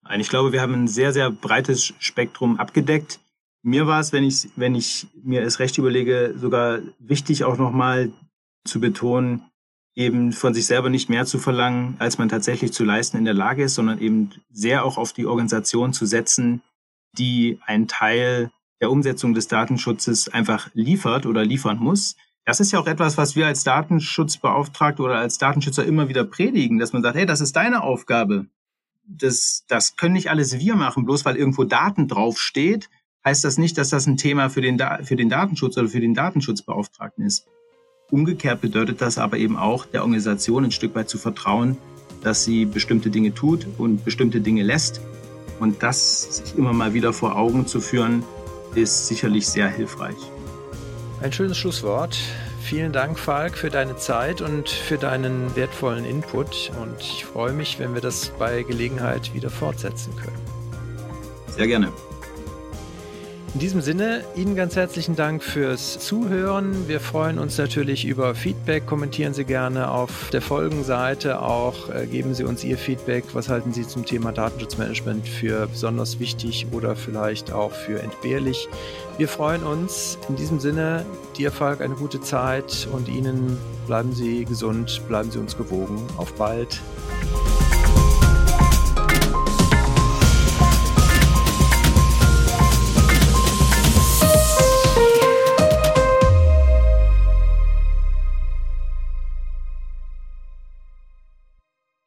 [0.04, 3.20] Nein, ich glaube, wir haben ein sehr, sehr breites Spektrum abgedeckt.
[3.62, 8.12] Mir war es, wenn ich, wenn ich mir es recht überlege, sogar wichtig auch nochmal
[8.66, 9.46] zu betonen,
[9.96, 13.34] eben von sich selber nicht mehr zu verlangen, als man tatsächlich zu leisten in der
[13.34, 16.62] Lage ist, sondern eben sehr auch auf die Organisation zu setzen,
[17.18, 18.52] die einen Teil
[18.82, 22.16] der Umsetzung des Datenschutzes einfach liefert oder liefern muss.
[22.46, 26.80] Das ist ja auch etwas, was wir als Datenschutzbeauftragte oder als Datenschützer immer wieder predigen,
[26.80, 28.48] dass man sagt, hey, das ist deine Aufgabe.
[29.06, 32.90] Das, das können nicht alles wir machen, bloß weil irgendwo Daten draufsteht,
[33.26, 36.14] heißt das nicht, dass das ein Thema für den, für den Datenschutz oder für den
[36.14, 37.48] Datenschutzbeauftragten ist.
[38.12, 41.78] Umgekehrt bedeutet das aber eben auch, der Organisation ein Stück weit zu vertrauen,
[42.22, 45.02] dass sie bestimmte Dinge tut und bestimmte Dinge lässt.
[45.60, 48.24] Und das sich immer mal wieder vor Augen zu führen,
[48.76, 50.16] ist sicherlich sehr hilfreich.
[51.22, 52.18] Ein schönes Schlusswort.
[52.64, 56.72] Vielen Dank, Falk, für deine Zeit und für deinen wertvollen Input.
[56.82, 60.42] Und ich freue mich, wenn wir das bei Gelegenheit wieder fortsetzen können.
[61.50, 61.92] Sehr gerne.
[63.54, 66.88] In diesem Sinne, Ihnen ganz herzlichen Dank fürs Zuhören.
[66.88, 68.88] Wir freuen uns natürlich über Feedback.
[68.88, 71.88] Kommentieren Sie gerne auf der Folgenseite auch.
[71.90, 73.26] Äh, geben Sie uns Ihr Feedback.
[73.34, 78.68] Was halten Sie zum Thema Datenschutzmanagement für besonders wichtig oder vielleicht auch für entbehrlich?
[79.20, 80.18] Wir freuen uns.
[80.30, 81.06] In diesem Sinne,
[81.38, 86.02] dir, Falk, eine gute Zeit und Ihnen bleiben Sie gesund, bleiben Sie uns gewogen.
[86.18, 86.82] Auf bald.